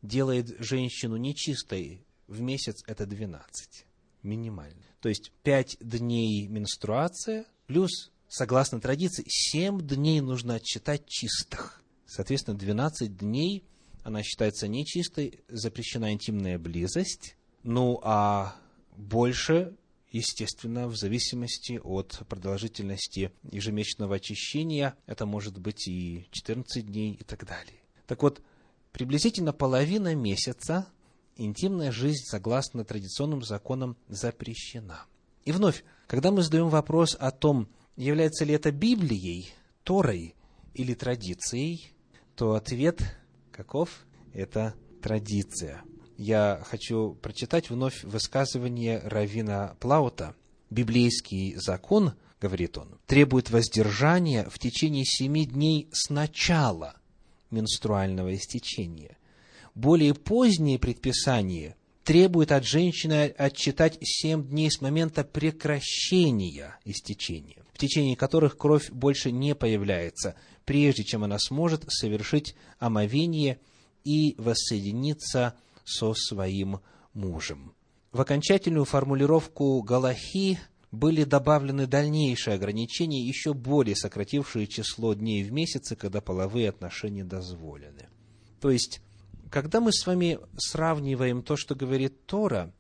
делает 0.01 0.57
женщину 0.61 1.17
нечистой 1.17 2.07
в 2.29 2.41
месяц, 2.41 2.85
это 2.87 3.05
12. 3.05 3.85
Минимально. 4.23 4.85
То 5.01 5.09
есть 5.09 5.33
5 5.43 5.79
дней 5.81 6.47
менструация, 6.47 7.47
плюс, 7.67 8.13
согласно 8.29 8.81
традиции, 8.81 9.25
7 9.27 9.81
дней 9.81 10.21
нужно 10.21 10.55
отчитать 10.55 11.05
чистых. 11.07 11.83
Соответственно, 12.07 12.57
12 12.57 13.17
дней 13.17 13.65
она 14.05 14.23
считается 14.23 14.69
нечистой, 14.69 15.41
запрещена 15.49 16.13
интимная 16.13 16.61
близость, 16.61 17.37
ну, 17.63 18.01
а 18.03 18.57
больше, 18.97 19.77
естественно, 20.11 20.89
в 20.89 20.97
зависимости 20.97 21.81
от 21.83 22.23
продолжительности 22.29 23.33
ежемесячного 23.51 24.17
очищения, 24.17 24.97
это 25.07 25.27
может 25.27 25.59
быть 25.59 25.89
и 25.89 26.27
14 26.31 26.87
дней 26.87 27.15
и 27.15 27.25
так 27.25 27.47
далее. 27.47 27.81
Так 28.07 28.23
вот, 28.23 28.43
приблизительно 28.93 29.53
половина 29.53 30.15
месяца 30.15 30.87
интимная 31.37 31.93
жизнь, 31.93 32.25
согласно 32.25 32.85
традиционным 32.85 33.43
законам, 33.43 33.97
запрещена. 34.09 35.07
И 35.45 35.53
вновь, 35.53 35.85
когда 36.07 36.31
мы 36.31 36.43
задаем 36.43 36.69
вопрос 36.69 37.17
о 37.19 37.31
том, 37.31 37.69
является 37.97 38.45
ли 38.45 38.55
это 38.55 38.73
Библией, 38.73 39.53
Торой 39.85 40.35
или 40.75 40.95
традицией, 40.95 41.93
то 42.37 42.55
ответ 42.55 43.01
каков? 43.51 44.05
Это 44.33 44.75
традиция 45.03 45.83
я 46.21 46.63
хочу 46.67 47.15
прочитать 47.23 47.71
вновь 47.71 48.05
высказывание 48.05 49.01
Равина 49.03 49.75
Плаута. 49.81 50.35
Библейский 50.69 51.55
закон, 51.55 52.13
говорит 52.43 52.77
он, 52.77 52.99
требует 53.07 53.49
воздержания 53.49 54.47
в 54.51 54.59
течение 54.59 55.07
семи 55.07 55.47
дней 55.47 55.89
с 55.93 56.11
начала 56.11 56.95
менструального 57.51 58.35
истечения. 58.35 59.17
Более 59.75 60.13
позднее 60.13 60.79
предписание 60.79 61.75
требует 62.05 62.53
от 62.53 62.67
женщины 62.67 63.35
отчитать 63.39 63.97
семь 64.03 64.47
дней 64.47 64.71
с 64.71 64.83
момента 64.83 65.25
прекращения 65.25 66.79
истечения, 66.85 67.65
в 67.73 67.79
течение 67.79 68.15
которых 68.15 68.59
кровь 68.59 68.91
больше 68.91 69.33
не 69.33 69.55
появляется, 69.55 70.35
прежде 70.67 71.03
чем 71.03 71.25
она 71.25 71.39
сможет 71.39 71.85
совершить 71.89 72.57
омовение 72.79 73.59
и 74.05 74.35
воссоединиться 74.37 75.55
со 75.85 76.15
своим 76.15 76.81
мужем. 77.15 77.75
В 78.13 78.21
окончательную 78.21 78.85
формулировку 78.85 79.81
Галахи 79.83 80.59
были 80.91 81.25
добавлены 81.25 81.87
дальнейшие 81.87 82.55
ограничения, 82.55 83.25
еще 83.25 83.55
более 83.55 83.95
сократившие 83.95 84.67
число 84.67 85.15
дней 85.15 85.45
в 85.45 85.53
месяце, 85.53 85.95
когда 85.95 86.21
половые 86.21 86.69
отношения 86.69 87.25
дозволены. 87.25 88.09
То 88.61 88.71
есть, 88.71 89.01
когда 89.51 89.81
мы 89.81 89.93
с 89.93 90.07
вами 90.07 90.39
сравниваем 90.57 91.43
то, 91.43 91.57
что 91.57 91.75
говорит 91.75 92.27
Тора, 92.27 92.73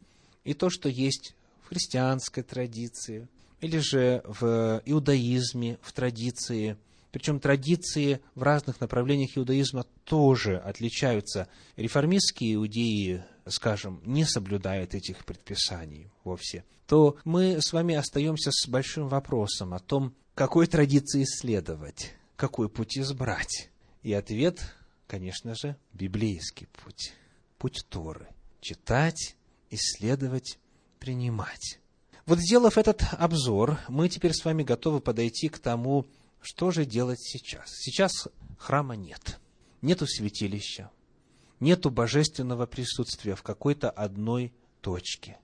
и 0.43 0.55
то, 0.55 0.71
что 0.71 0.89
есть 0.89 1.35
в 1.63 1.69
христианской 1.69 2.43
традиции, 2.43 3.29
или 3.61 3.79
же 3.79 4.23
в 4.25 4.83
иудаизме, 4.85 5.79
в 5.83 5.93
традиции– 5.93 6.77
причем 7.13 7.41
традиции 7.41 8.21
в 8.35 8.43
разных 8.43 8.81
направлениях 8.81 9.37
иудаизма 9.37 9.85
тоже 10.05 10.57
отличаются. 10.57 11.49
Реформистские 11.77 12.55
иудеи, 12.55 13.25
скажем, 13.47 14.01
не 14.05 14.25
соблюдают 14.25 14.95
этих 14.95 15.25
предписаний 15.25 16.11
вовсе. 16.25 16.65
То 16.87 17.17
мы 17.25 17.61
с 17.61 17.73
вами 17.73 17.95
остаемся 17.95 18.51
с 18.53 18.69
большим 18.69 19.09
вопросом 19.09 19.75
о 19.75 19.79
том, 19.79 20.15
какой 20.35 20.67
традиции 20.67 21.25
следовать, 21.25 22.15
какой 22.37 22.69
путь 22.69 22.99
избрать. 22.99 23.71
И 24.03 24.13
ответ, 24.13 24.61
конечно 25.07 25.55
же, 25.55 25.77
библейский 25.93 26.69
путь, 26.83 27.13
путь 27.59 27.85
Торы. 27.89 28.29
Читать, 28.61 29.37
исследовать, 29.71 30.59
принимать. 30.99 31.81
Вот 32.27 32.39
сделав 32.39 32.79
этот 32.79 33.03
обзор, 33.13 33.79
мы 33.89 34.09
теперь 34.09 34.33
с 34.33 34.45
вами 34.45 34.63
готовы 34.63 35.01
подойти 35.01 35.49
к 35.49 35.59
тому, 35.59 36.07
что 36.41 36.71
же 36.71 36.85
делать 36.85 37.21
сейчас? 37.21 37.71
Сейчас 37.71 38.29
храма 38.59 38.97
нет. 38.97 39.41
Нету 39.83 40.07
святилища. 40.07 40.91
Нету 41.59 41.91
божественного 41.91 42.67
присутствия 42.67 43.35
в 43.35 43.43
какой-то 43.43 43.91
одной 43.91 44.55
точке. 44.81 45.39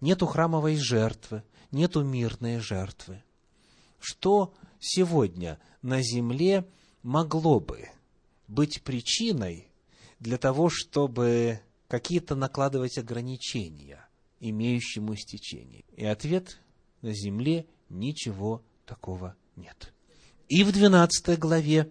Нету 0.00 0.26
храмовой 0.26 0.76
жертвы. 0.76 1.42
Нету 1.70 2.02
мирной 2.02 2.58
жертвы. 2.58 3.22
Что 3.98 4.54
сегодня 4.80 5.60
на 5.82 6.00
земле 6.02 6.66
могло 7.02 7.60
бы 7.60 7.88
быть 8.46 8.82
причиной 8.82 9.68
для 10.20 10.38
того, 10.38 10.70
чтобы 10.70 11.60
какие-то 11.88 12.34
накладывать 12.34 12.96
ограничения 12.96 14.08
имеющему 14.40 15.14
стечение? 15.16 15.84
И 15.96 16.04
ответ– 16.04 16.60
на 17.02 17.12
земле 17.14 17.66
ничего 17.88 18.64
такого 18.84 19.36
нет 19.56 19.92
и 20.48 20.64
в 20.64 20.72
12 20.72 21.38
главе, 21.38 21.90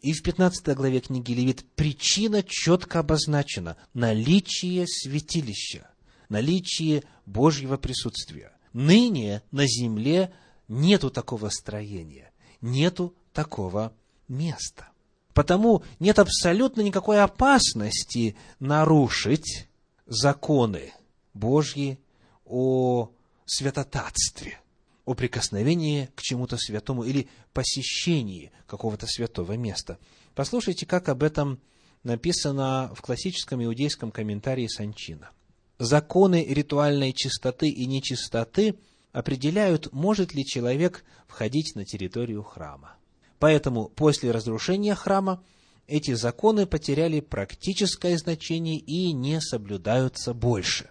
и 0.00 0.12
в 0.12 0.22
15 0.22 0.74
главе 0.74 1.00
книги 1.00 1.32
Левит 1.32 1.64
причина 1.74 2.42
четко 2.42 2.98
обозначена– 3.00 3.76
наличие 3.94 4.86
святилища, 4.86 5.88
наличие 6.28 7.04
Божьего 7.26 7.76
присутствия. 7.76 8.52
Ныне 8.72 9.42
на 9.50 9.66
земле 9.66 10.32
нету 10.66 11.10
такого 11.10 11.50
строения, 11.50 12.32
нету 12.60 13.14
такого 13.32 13.92
места. 14.28 14.88
Потому 15.34 15.82
нет 16.00 16.18
абсолютно 16.18 16.80
никакой 16.80 17.22
опасности 17.22 18.36
нарушить 18.58 19.68
законы 20.06 20.92
Божьи 21.32 21.98
о 22.44 23.10
святотатстве 23.46 24.61
о 25.04 25.14
прикосновении 25.14 26.10
к 26.14 26.22
чему-то 26.22 26.56
святому 26.56 27.04
или 27.04 27.28
посещении 27.52 28.52
какого-то 28.66 29.06
святого 29.06 29.56
места. 29.56 29.98
Послушайте, 30.34 30.86
как 30.86 31.08
об 31.08 31.22
этом 31.22 31.60
написано 32.04 32.92
в 32.94 33.02
классическом 33.02 33.64
иудейском 33.64 34.10
комментарии 34.10 34.66
Санчина. 34.66 35.30
законы 35.78 36.44
ритуальной 36.48 37.12
чистоты 37.12 37.68
и 37.68 37.86
нечистоты 37.86 38.78
определяют, 39.12 39.92
может 39.92 40.34
ли 40.34 40.44
человек 40.44 41.04
входить 41.26 41.74
на 41.74 41.84
территорию 41.84 42.42
храма. 42.42 42.96
Поэтому 43.38 43.88
после 43.88 44.30
разрушения 44.30 44.94
храма 44.94 45.42
эти 45.86 46.14
законы 46.14 46.66
потеряли 46.66 47.20
практическое 47.20 48.16
значение 48.16 48.78
и 48.78 49.12
не 49.12 49.40
соблюдаются 49.40 50.32
больше. 50.32 50.90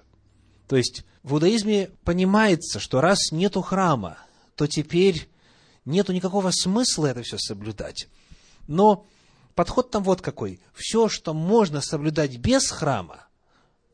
То 0.72 0.78
есть 0.78 1.04
в 1.22 1.34
иудаизме 1.34 1.90
понимается, 2.06 2.80
что 2.80 3.02
раз 3.02 3.34
нету 3.34 3.62
храма, 3.62 4.20
то 4.56 4.68
теперь 4.68 5.28
нету 5.84 6.14
никакого 6.14 6.50
смысла 6.52 7.08
это 7.08 7.24
все 7.24 7.38
соблюдать. 7.38 8.08
Но 8.70 9.06
подход 9.54 9.92
там 9.92 10.02
вот 10.02 10.22
какой. 10.22 10.62
Все, 10.74 11.10
что 11.10 11.34
можно 11.34 11.82
соблюдать 11.82 12.38
без 12.38 12.72
храма, 12.72 13.28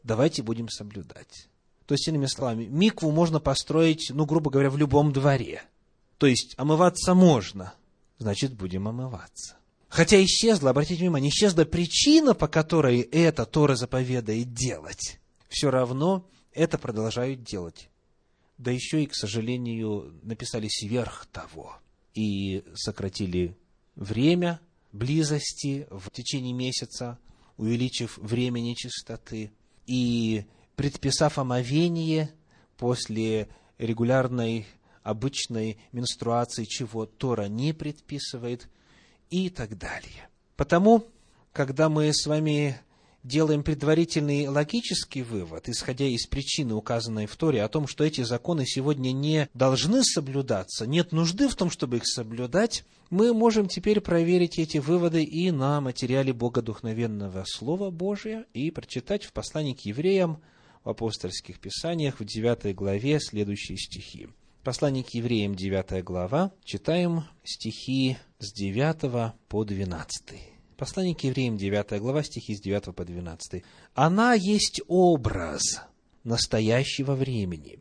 давайте 0.03 0.43
будем 0.43 0.69
соблюдать. 0.69 1.47
То 1.87 1.95
есть, 1.95 2.07
иными 2.07 2.27
словами, 2.27 2.65
микву 2.65 3.09
можно 3.09 3.39
построить, 3.39 4.11
ну, 4.11 4.27
грубо 4.27 4.51
говоря, 4.51 4.69
в 4.69 4.77
любом 4.77 5.11
дворе. 5.11 5.63
То 6.19 6.27
есть, 6.27 6.53
омываться 6.57 7.15
можно, 7.15 7.73
значит, 8.19 8.53
будем 8.53 8.87
омываться. 8.87 9.55
Хотя 9.89 10.23
исчезла, 10.23 10.69
обратите 10.69 11.01
внимание, 11.01 11.31
исчезла 11.31 11.65
причина, 11.65 12.35
по 12.35 12.47
которой 12.47 12.99
это 12.99 13.47
Тора 13.47 13.75
заповедает 13.75 14.53
делать. 14.53 15.19
Все 15.49 15.71
равно 15.71 16.29
это 16.57 16.79
продолжают 16.79 17.43
делать. 17.43 17.89
Да 18.57 18.71
еще 18.71 19.03
и, 19.03 19.05
к 19.05 19.13
сожалению, 19.13 20.19
написали 20.23 20.67
сверх 20.67 21.27
того. 21.27 21.77
И 22.15 22.63
сократили 22.73 23.55
время 23.95 24.59
близости 24.91 25.87
в 25.91 26.09
течение 26.09 26.53
месяца, 26.53 27.19
увеличив 27.57 28.17
время 28.17 28.59
нечистоты, 28.59 29.51
и 29.85 30.45
предписав 30.75 31.37
омовение 31.37 32.31
после 32.77 33.47
регулярной 33.77 34.65
обычной 35.03 35.77
менструации, 35.91 36.65
чего 36.65 37.05
Тора 37.05 37.47
не 37.47 37.71
предписывает, 37.73 38.67
и 39.29 39.49
так 39.51 39.77
далее. 39.77 40.29
Потому, 40.55 41.05
когда 41.53 41.89
мы 41.89 42.11
с 42.11 42.25
вами 42.25 42.79
делаем 43.27 43.63
предварительный 43.63 44.47
логический 44.47 45.21
вывод, 45.21 45.69
исходя 45.69 46.05
из 46.05 46.25
причины, 46.25 46.73
указанной 46.73 47.25
в 47.25 47.35
Торе, 47.35 47.63
о 47.63 47.67
том, 47.67 47.87
что 47.87 48.03
эти 48.03 48.21
законы 48.21 48.65
сегодня 48.65 49.11
не 49.11 49.49
должны 49.53 50.03
соблюдаться, 50.03 50.87
нет 50.87 51.11
нужды 51.11 51.49
в 51.49 51.55
том, 51.55 51.69
чтобы 51.69 51.97
их 51.97 52.07
соблюдать, 52.07 52.85
мы 53.09 53.33
можем 53.33 53.67
теперь 53.67 54.01
проверить 54.01 54.57
эти 54.59 54.77
выводы 54.77 55.23
и 55.23 55.51
на 55.51 55.81
материале 55.81 56.33
Богодухновенного 56.33 57.43
Слова 57.45 57.89
Божия 57.89 58.45
и 58.53 58.71
прочитать 58.71 59.23
в 59.23 59.33
послании 59.33 59.73
к 59.73 59.81
евреям 59.81 60.41
в 60.83 60.89
апостольских 60.89 61.59
писаниях 61.59 62.19
в 62.19 62.25
9 62.25 62.73
главе 62.75 63.19
следующие 63.19 63.77
стихи. 63.77 64.29
Послание 64.63 65.03
к 65.03 65.09
евреям, 65.09 65.55
9 65.55 66.03
глава, 66.03 66.51
читаем 66.63 67.23
стихи 67.43 68.17
с 68.39 68.51
9 68.51 69.33
по 69.47 69.63
12. 69.63 70.56
Послание 70.77 71.15
к 71.15 71.21
евреям, 71.21 71.57
9 71.57 71.99
глава, 71.99 72.21
стихи 72.21 72.55
с 72.55 72.61
9 72.61 72.93
по 72.95 73.03
12. 73.03 73.63
«Она 73.95 74.35
есть 74.35 74.79
образ 74.87 75.81
настоящего 76.23 77.15
времени, 77.15 77.79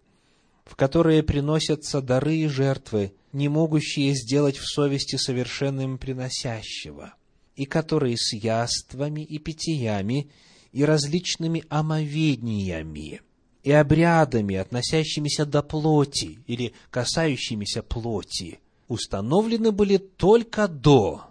в 0.65 0.77
которое 0.77 1.23
приносятся 1.23 2.01
дары 2.01 2.37
и 2.37 2.47
жертвы, 2.47 3.13
не 3.35 3.51
могущие 3.51 4.15
сделать 4.15 4.57
в 4.57 4.65
совести 4.67 5.17
совершенным 5.17 5.99
приносящего, 5.99 7.13
и 7.55 7.67
которые 7.67 8.17
с 8.17 8.33
яствами 8.33 9.21
и 9.21 9.39
питьями 9.39 10.31
и 10.73 10.83
различными 10.83 11.65
омовениями 11.69 13.21
и 13.63 13.73
обрядами, 13.73 14.57
относящимися 14.57 15.45
до 15.45 15.63
плоти 15.63 16.39
или 16.47 16.73
касающимися 16.91 17.83
плоти, 17.83 18.59
установлены 18.89 19.71
были 19.71 19.99
только 19.99 20.67
до 20.67 21.25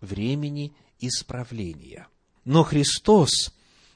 времени 0.00 0.72
исправления. 1.00 2.08
Но 2.44 2.64
Христос, 2.64 3.52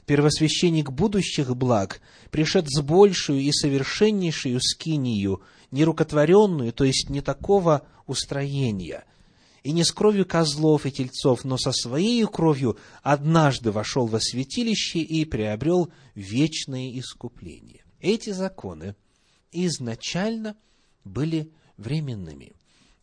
первосвященник 0.07 0.90
будущих 0.90 1.55
благ, 1.57 2.00
пришед 2.30 2.66
с 2.68 2.80
большую 2.80 3.40
и 3.40 3.52
совершеннейшую 3.52 4.61
скинию, 4.61 5.42
нерукотворенную, 5.70 6.72
то 6.72 6.84
есть 6.84 7.11
не 7.11 7.20
такого 7.20 7.86
устроения, 8.07 9.05
и 9.62 9.72
не 9.72 9.82
с 9.82 9.92
кровью 9.92 10.26
козлов 10.26 10.84
и 10.84 10.92
тельцов, 10.92 11.44
но 11.44 11.57
со 11.57 11.72
своей 11.72 12.24
кровью 12.26 12.76
однажды 13.02 13.72
вошел 13.72 14.07
во 14.07 14.20
святилище 14.20 14.98
и 14.98 15.24
приобрел 15.24 15.90
вечное 16.14 16.98
искупление. 16.98 17.82
Эти 18.00 18.30
законы 18.30 18.94
изначально 19.52 20.57
были 21.05 21.50
временными. 21.78 22.52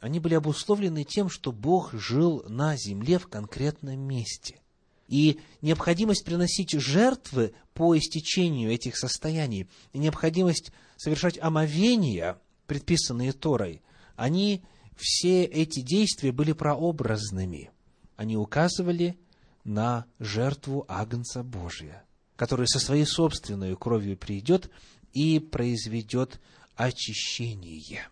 Они 0.02 0.20
были 0.20 0.34
обусловлены 0.34 1.04
тем, 1.04 1.30
что 1.30 1.52
Бог 1.52 1.94
жил 1.94 2.44
на 2.50 2.76
земле 2.76 3.20
в 3.20 3.28
конкретном 3.28 4.00
месте. 4.00 4.60
И 5.08 5.40
необходимость 5.62 6.26
приносить 6.26 6.72
жертвы 6.72 7.54
по 7.76 7.96
истечению 7.96 8.72
этих 8.72 8.98
состояний, 8.98 9.70
и 9.94 10.00
необходимость 10.00 10.72
совершать 10.98 11.38
омовения, 11.40 12.40
предписанные 12.66 13.32
Торой, 13.32 13.84
они, 14.16 14.64
все 14.98 15.44
эти 15.44 15.82
действия 15.82 16.32
были 16.32 16.54
прообразными. 16.54 17.70
Они 18.16 18.36
указывали 18.36 19.20
на 19.64 20.06
жертву 20.18 20.84
Агнца 20.88 21.44
Божия, 21.44 22.04
который 22.36 22.68
со 22.68 22.80
своей 22.80 23.06
собственной 23.06 23.76
кровью 23.76 24.18
придет 24.18 24.72
и 25.14 25.38
произведет 25.38 26.40
очищение. 26.76 28.08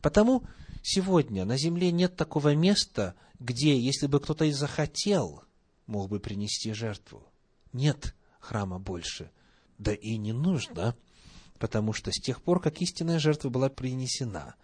Потому 0.00 0.44
сегодня 0.82 1.44
на 1.44 1.56
земле 1.56 1.90
нет 1.92 2.16
такого 2.16 2.54
места, 2.54 3.14
где, 3.38 3.78
если 3.78 4.06
бы 4.06 4.20
кто-то 4.20 4.44
и 4.44 4.52
захотел, 4.52 5.42
мог 5.86 6.08
бы 6.08 6.20
принести 6.20 6.72
жертву. 6.72 7.26
Нет 7.72 8.14
храма 8.40 8.78
больше. 8.78 9.30
Да 9.78 9.92
и 9.92 10.16
не 10.16 10.32
нужно, 10.32 10.96
потому 11.58 11.92
что 11.92 12.10
с 12.10 12.20
тех 12.20 12.42
пор, 12.42 12.60
как 12.60 12.80
истинная 12.80 13.18
жертва 13.18 13.48
была 13.48 13.68
принесена, 13.68 14.54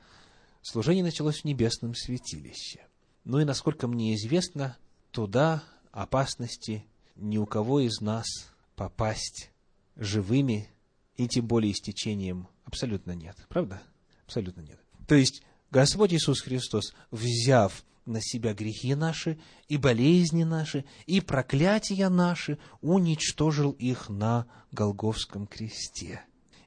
служение 0.62 1.04
началось 1.04 1.40
в 1.40 1.44
небесном 1.44 1.94
святилище. 1.94 2.86
Ну 3.24 3.40
и, 3.40 3.44
насколько 3.44 3.86
мне 3.86 4.14
известно, 4.14 4.76
туда 5.10 5.62
опасности 5.92 6.84
ни 7.16 7.38
у 7.38 7.46
кого 7.46 7.80
из 7.80 8.00
нас 8.00 8.26
попасть 8.74 9.50
живыми 9.96 10.68
и 11.16 11.28
тем 11.28 11.46
более 11.46 11.72
истечением 11.72 12.48
абсолютно 12.64 13.12
нет. 13.12 13.36
Правда? 13.48 13.80
Абсолютно 14.26 14.62
нет. 14.62 14.80
То 15.06 15.14
есть, 15.14 15.42
Господь 15.74 16.12
Иисус 16.12 16.40
Христос, 16.40 16.94
взяв 17.10 17.84
на 18.06 18.20
себя 18.22 18.54
грехи 18.54 18.94
наши, 18.94 19.40
и 19.66 19.76
болезни 19.76 20.44
наши, 20.44 20.84
и 21.06 21.20
проклятия 21.20 22.08
наши, 22.08 22.58
уничтожил 22.80 23.72
их 23.72 24.08
на 24.08 24.46
Голговском 24.70 25.48
кресте. 25.48 26.22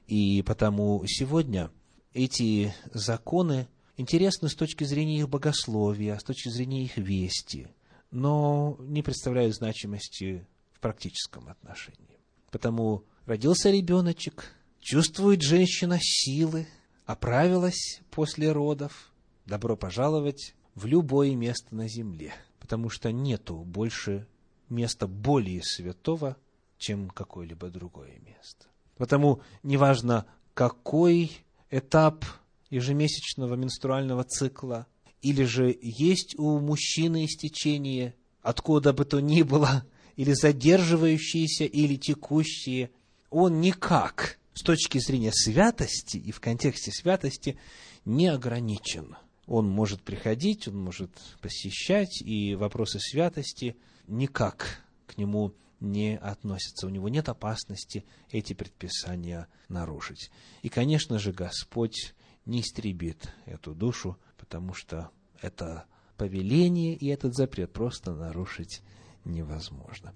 И 0.06 0.42
потому 0.42 1.02
сегодня 1.06 1.70
эти 2.12 2.74
законы 2.92 3.66
интересны 3.96 4.50
с 4.50 4.54
точки 4.54 4.84
зрения 4.84 5.20
их 5.20 5.30
богословия, 5.30 6.18
с 6.18 6.22
точки 6.22 6.50
зрения 6.50 6.84
их 6.84 6.98
вести, 6.98 7.68
но 8.10 8.76
не 8.78 9.02
представляют 9.02 9.54
значимости 9.54 10.46
в 10.74 10.80
практическом 10.80 11.48
отношении. 11.48 12.20
Потому 12.50 13.04
родился 13.24 13.70
ребеночек, 13.70 14.52
чувствует 14.80 15.40
женщина 15.40 15.98
силы, 15.98 16.66
оправилась 17.08 18.02
после 18.10 18.52
родов, 18.52 19.10
добро 19.46 19.78
пожаловать 19.78 20.54
в 20.74 20.84
любое 20.84 21.34
место 21.34 21.74
на 21.74 21.88
земле, 21.88 22.34
потому 22.60 22.90
что 22.90 23.10
нету 23.10 23.56
больше 23.56 24.26
места 24.68 25.06
более 25.06 25.62
святого, 25.64 26.36
чем 26.76 27.08
какое-либо 27.08 27.70
другое 27.70 28.18
место. 28.18 28.66
Потому 28.98 29.40
неважно, 29.62 30.26
какой 30.52 31.32
этап 31.70 32.26
ежемесячного 32.68 33.54
менструального 33.54 34.24
цикла, 34.24 34.86
или 35.22 35.44
же 35.44 35.74
есть 35.80 36.38
у 36.38 36.58
мужчины 36.60 37.24
истечение, 37.24 38.16
откуда 38.42 38.92
бы 38.92 39.06
то 39.06 39.20
ни 39.20 39.40
было, 39.40 39.86
или 40.16 40.34
задерживающиеся, 40.34 41.64
или 41.64 41.96
текущие, 41.96 42.90
он 43.30 43.62
никак 43.62 44.38
с 44.58 44.62
точки 44.62 44.98
зрения 44.98 45.30
святости 45.32 46.16
и 46.16 46.32
в 46.32 46.40
контексте 46.40 46.90
святости 46.90 47.56
не 48.04 48.26
ограничен. 48.26 49.16
Он 49.46 49.70
может 49.70 50.02
приходить, 50.02 50.66
он 50.66 50.76
может 50.76 51.12
посещать, 51.40 52.20
и 52.22 52.56
вопросы 52.56 52.98
святости 52.98 53.76
никак 54.08 54.82
к 55.06 55.16
нему 55.16 55.54
не 55.78 56.18
относятся. 56.18 56.88
У 56.88 56.90
него 56.90 57.08
нет 57.08 57.28
опасности 57.28 58.04
эти 58.32 58.52
предписания 58.52 59.46
нарушить. 59.68 60.32
И, 60.62 60.68
конечно 60.68 61.20
же, 61.20 61.32
Господь 61.32 62.14
не 62.44 62.62
истребит 62.62 63.32
эту 63.46 63.76
душу, 63.76 64.18
потому 64.38 64.74
что 64.74 65.10
это 65.40 65.84
повеление 66.16 66.96
и 66.96 67.06
этот 67.06 67.36
запрет 67.36 67.72
просто 67.72 68.12
нарушить 68.12 68.82
невозможно. 69.24 70.14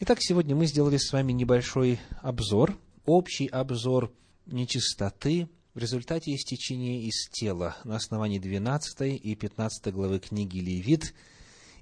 Итак, 0.00 0.18
сегодня 0.22 0.56
мы 0.56 0.64
сделали 0.64 0.96
с 0.96 1.12
вами 1.12 1.32
небольшой 1.32 2.00
обзор 2.22 2.78
общий 3.04 3.46
обзор 3.46 4.12
нечистоты 4.46 5.48
в 5.74 5.78
результате 5.78 6.34
истечения 6.34 7.02
из 7.02 7.28
тела 7.30 7.76
на 7.84 7.96
основании 7.96 8.38
12 8.38 9.22
и 9.22 9.34
15 9.34 9.92
главы 9.92 10.18
книги 10.18 10.58
Левит. 10.58 11.14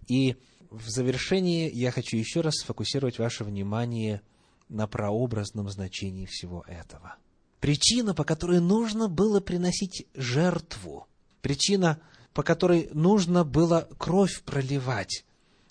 И 0.07 0.37
в 0.71 0.89
завершении 0.89 1.71
я 1.73 1.91
хочу 1.91 2.17
еще 2.17 2.41
раз 2.41 2.55
сфокусировать 2.57 3.19
ваше 3.19 3.45
внимание 3.45 4.23
на 4.69 4.87
прообразном 4.87 5.69
значении 5.69 6.27
всего 6.27 6.65
этого. 6.69 7.17
Причина, 7.59 8.15
по 8.15 8.25
которой 8.25 8.61
нужно 8.61 9.09
было 9.09 9.41
приносить 9.41 10.07
жертву, 10.15 11.07
причина, 11.43 12.01
по 12.33 12.43
которой 12.43 12.89
нужно 12.95 13.45
было 13.45 13.89
кровь 13.99 14.43
проливать 14.43 15.25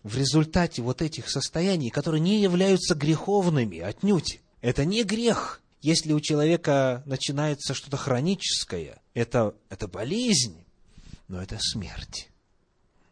в 0.03 0.17
результате 0.17 0.81
вот 0.81 1.01
этих 1.01 1.29
состояний, 1.29 1.89
которые 1.89 2.21
не 2.21 2.41
являются 2.41 2.95
греховными 2.95 3.79
отнюдь. 3.79 4.41
Это 4.61 4.85
не 4.85 5.03
грех, 5.03 5.61
если 5.81 6.11
у 6.13 6.19
человека 6.19 7.03
начинается 7.05 7.73
что-то 7.73 7.97
хроническое, 7.97 9.01
это, 9.13 9.55
это 9.69 9.87
болезнь, 9.87 10.65
но 11.27 11.41
это 11.41 11.57
смерть. 11.59 12.29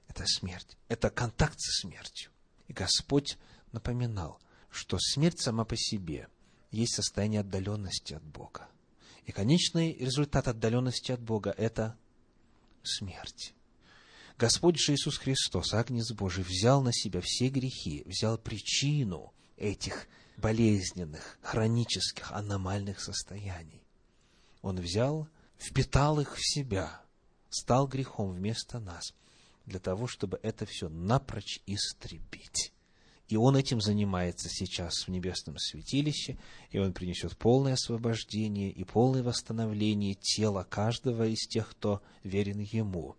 Это 0.07 0.25
смерть. 0.25 0.77
Это 0.89 1.09
контакт 1.09 1.59
со 1.59 1.71
смертью. 1.81 2.31
И 2.67 2.73
Господь 2.73 3.37
напоминал, 3.71 4.39
что 4.69 4.97
смерть 4.99 5.39
сама 5.39 5.63
по 5.63 5.77
себе 5.77 6.27
есть 6.71 6.95
состояние 6.95 7.41
отдаленности 7.41 8.13
от 8.13 8.23
Бога. 8.23 8.67
И 9.25 9.31
конечный 9.31 9.93
результат 9.93 10.47
отдаленности 10.47 11.11
от 11.11 11.21
Бога– 11.21 11.53
это 11.57 11.97
смерть. 12.83 13.53
Господь 14.37 14.77
же 14.79 14.93
Иисус 14.93 15.17
Христос, 15.17 15.73
Агнец 15.73 16.11
Божий, 16.11 16.43
взял 16.43 16.81
на 16.81 16.93
себя 16.93 17.21
все 17.23 17.49
грехи, 17.49 18.03
взял 18.05 18.37
причину 18.37 19.33
этих 19.57 20.07
болезненных, 20.37 21.39
хронических, 21.41 22.31
аномальных 22.31 23.01
состояний. 23.01 23.83
Он 24.61 24.79
взял, 24.79 25.27
впитал 25.57 26.19
их 26.19 26.35
в 26.35 26.41
себя, 26.41 27.01
стал 27.49 27.87
грехом 27.87 28.31
вместо 28.31 28.79
нас, 28.79 29.13
для 29.65 29.79
того, 29.79 30.07
чтобы 30.07 30.39
это 30.43 30.65
все 30.65 30.89
напрочь 30.89 31.59
истребить. 31.65 32.71
И 33.27 33.35
он 33.35 33.57
этим 33.57 33.81
занимается 33.81 34.47
сейчас 34.47 34.93
в 35.05 35.09
небесном 35.09 35.57
святилище, 35.57 36.37
и 36.69 36.79
он 36.79 36.93
принесет 36.93 37.35
полное 37.35 37.73
освобождение 37.73 38.71
и 38.71 38.85
полное 38.85 39.21
восстановление 39.21 40.13
тела 40.13 40.63
каждого 40.63 41.27
из 41.27 41.45
тех, 41.47 41.69
кто 41.71 42.01
верен 42.23 42.59
ему. 42.59 43.17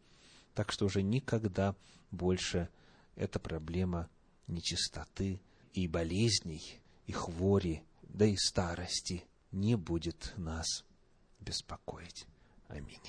Так 0.54 0.72
что 0.72 0.86
уже 0.86 1.02
никогда 1.02 1.76
больше 2.10 2.70
эта 3.16 3.38
проблема 3.38 4.08
нечистоты 4.46 5.42
и 5.74 5.86
болезней 5.86 6.80
и 7.08 7.12
хвори, 7.12 7.82
да 8.02 8.26
и 8.26 8.36
старости 8.36 9.24
не 9.50 9.76
будет 9.76 10.34
нас 10.36 10.84
беспокоить. 11.40 12.26
Аминь. 12.68 13.00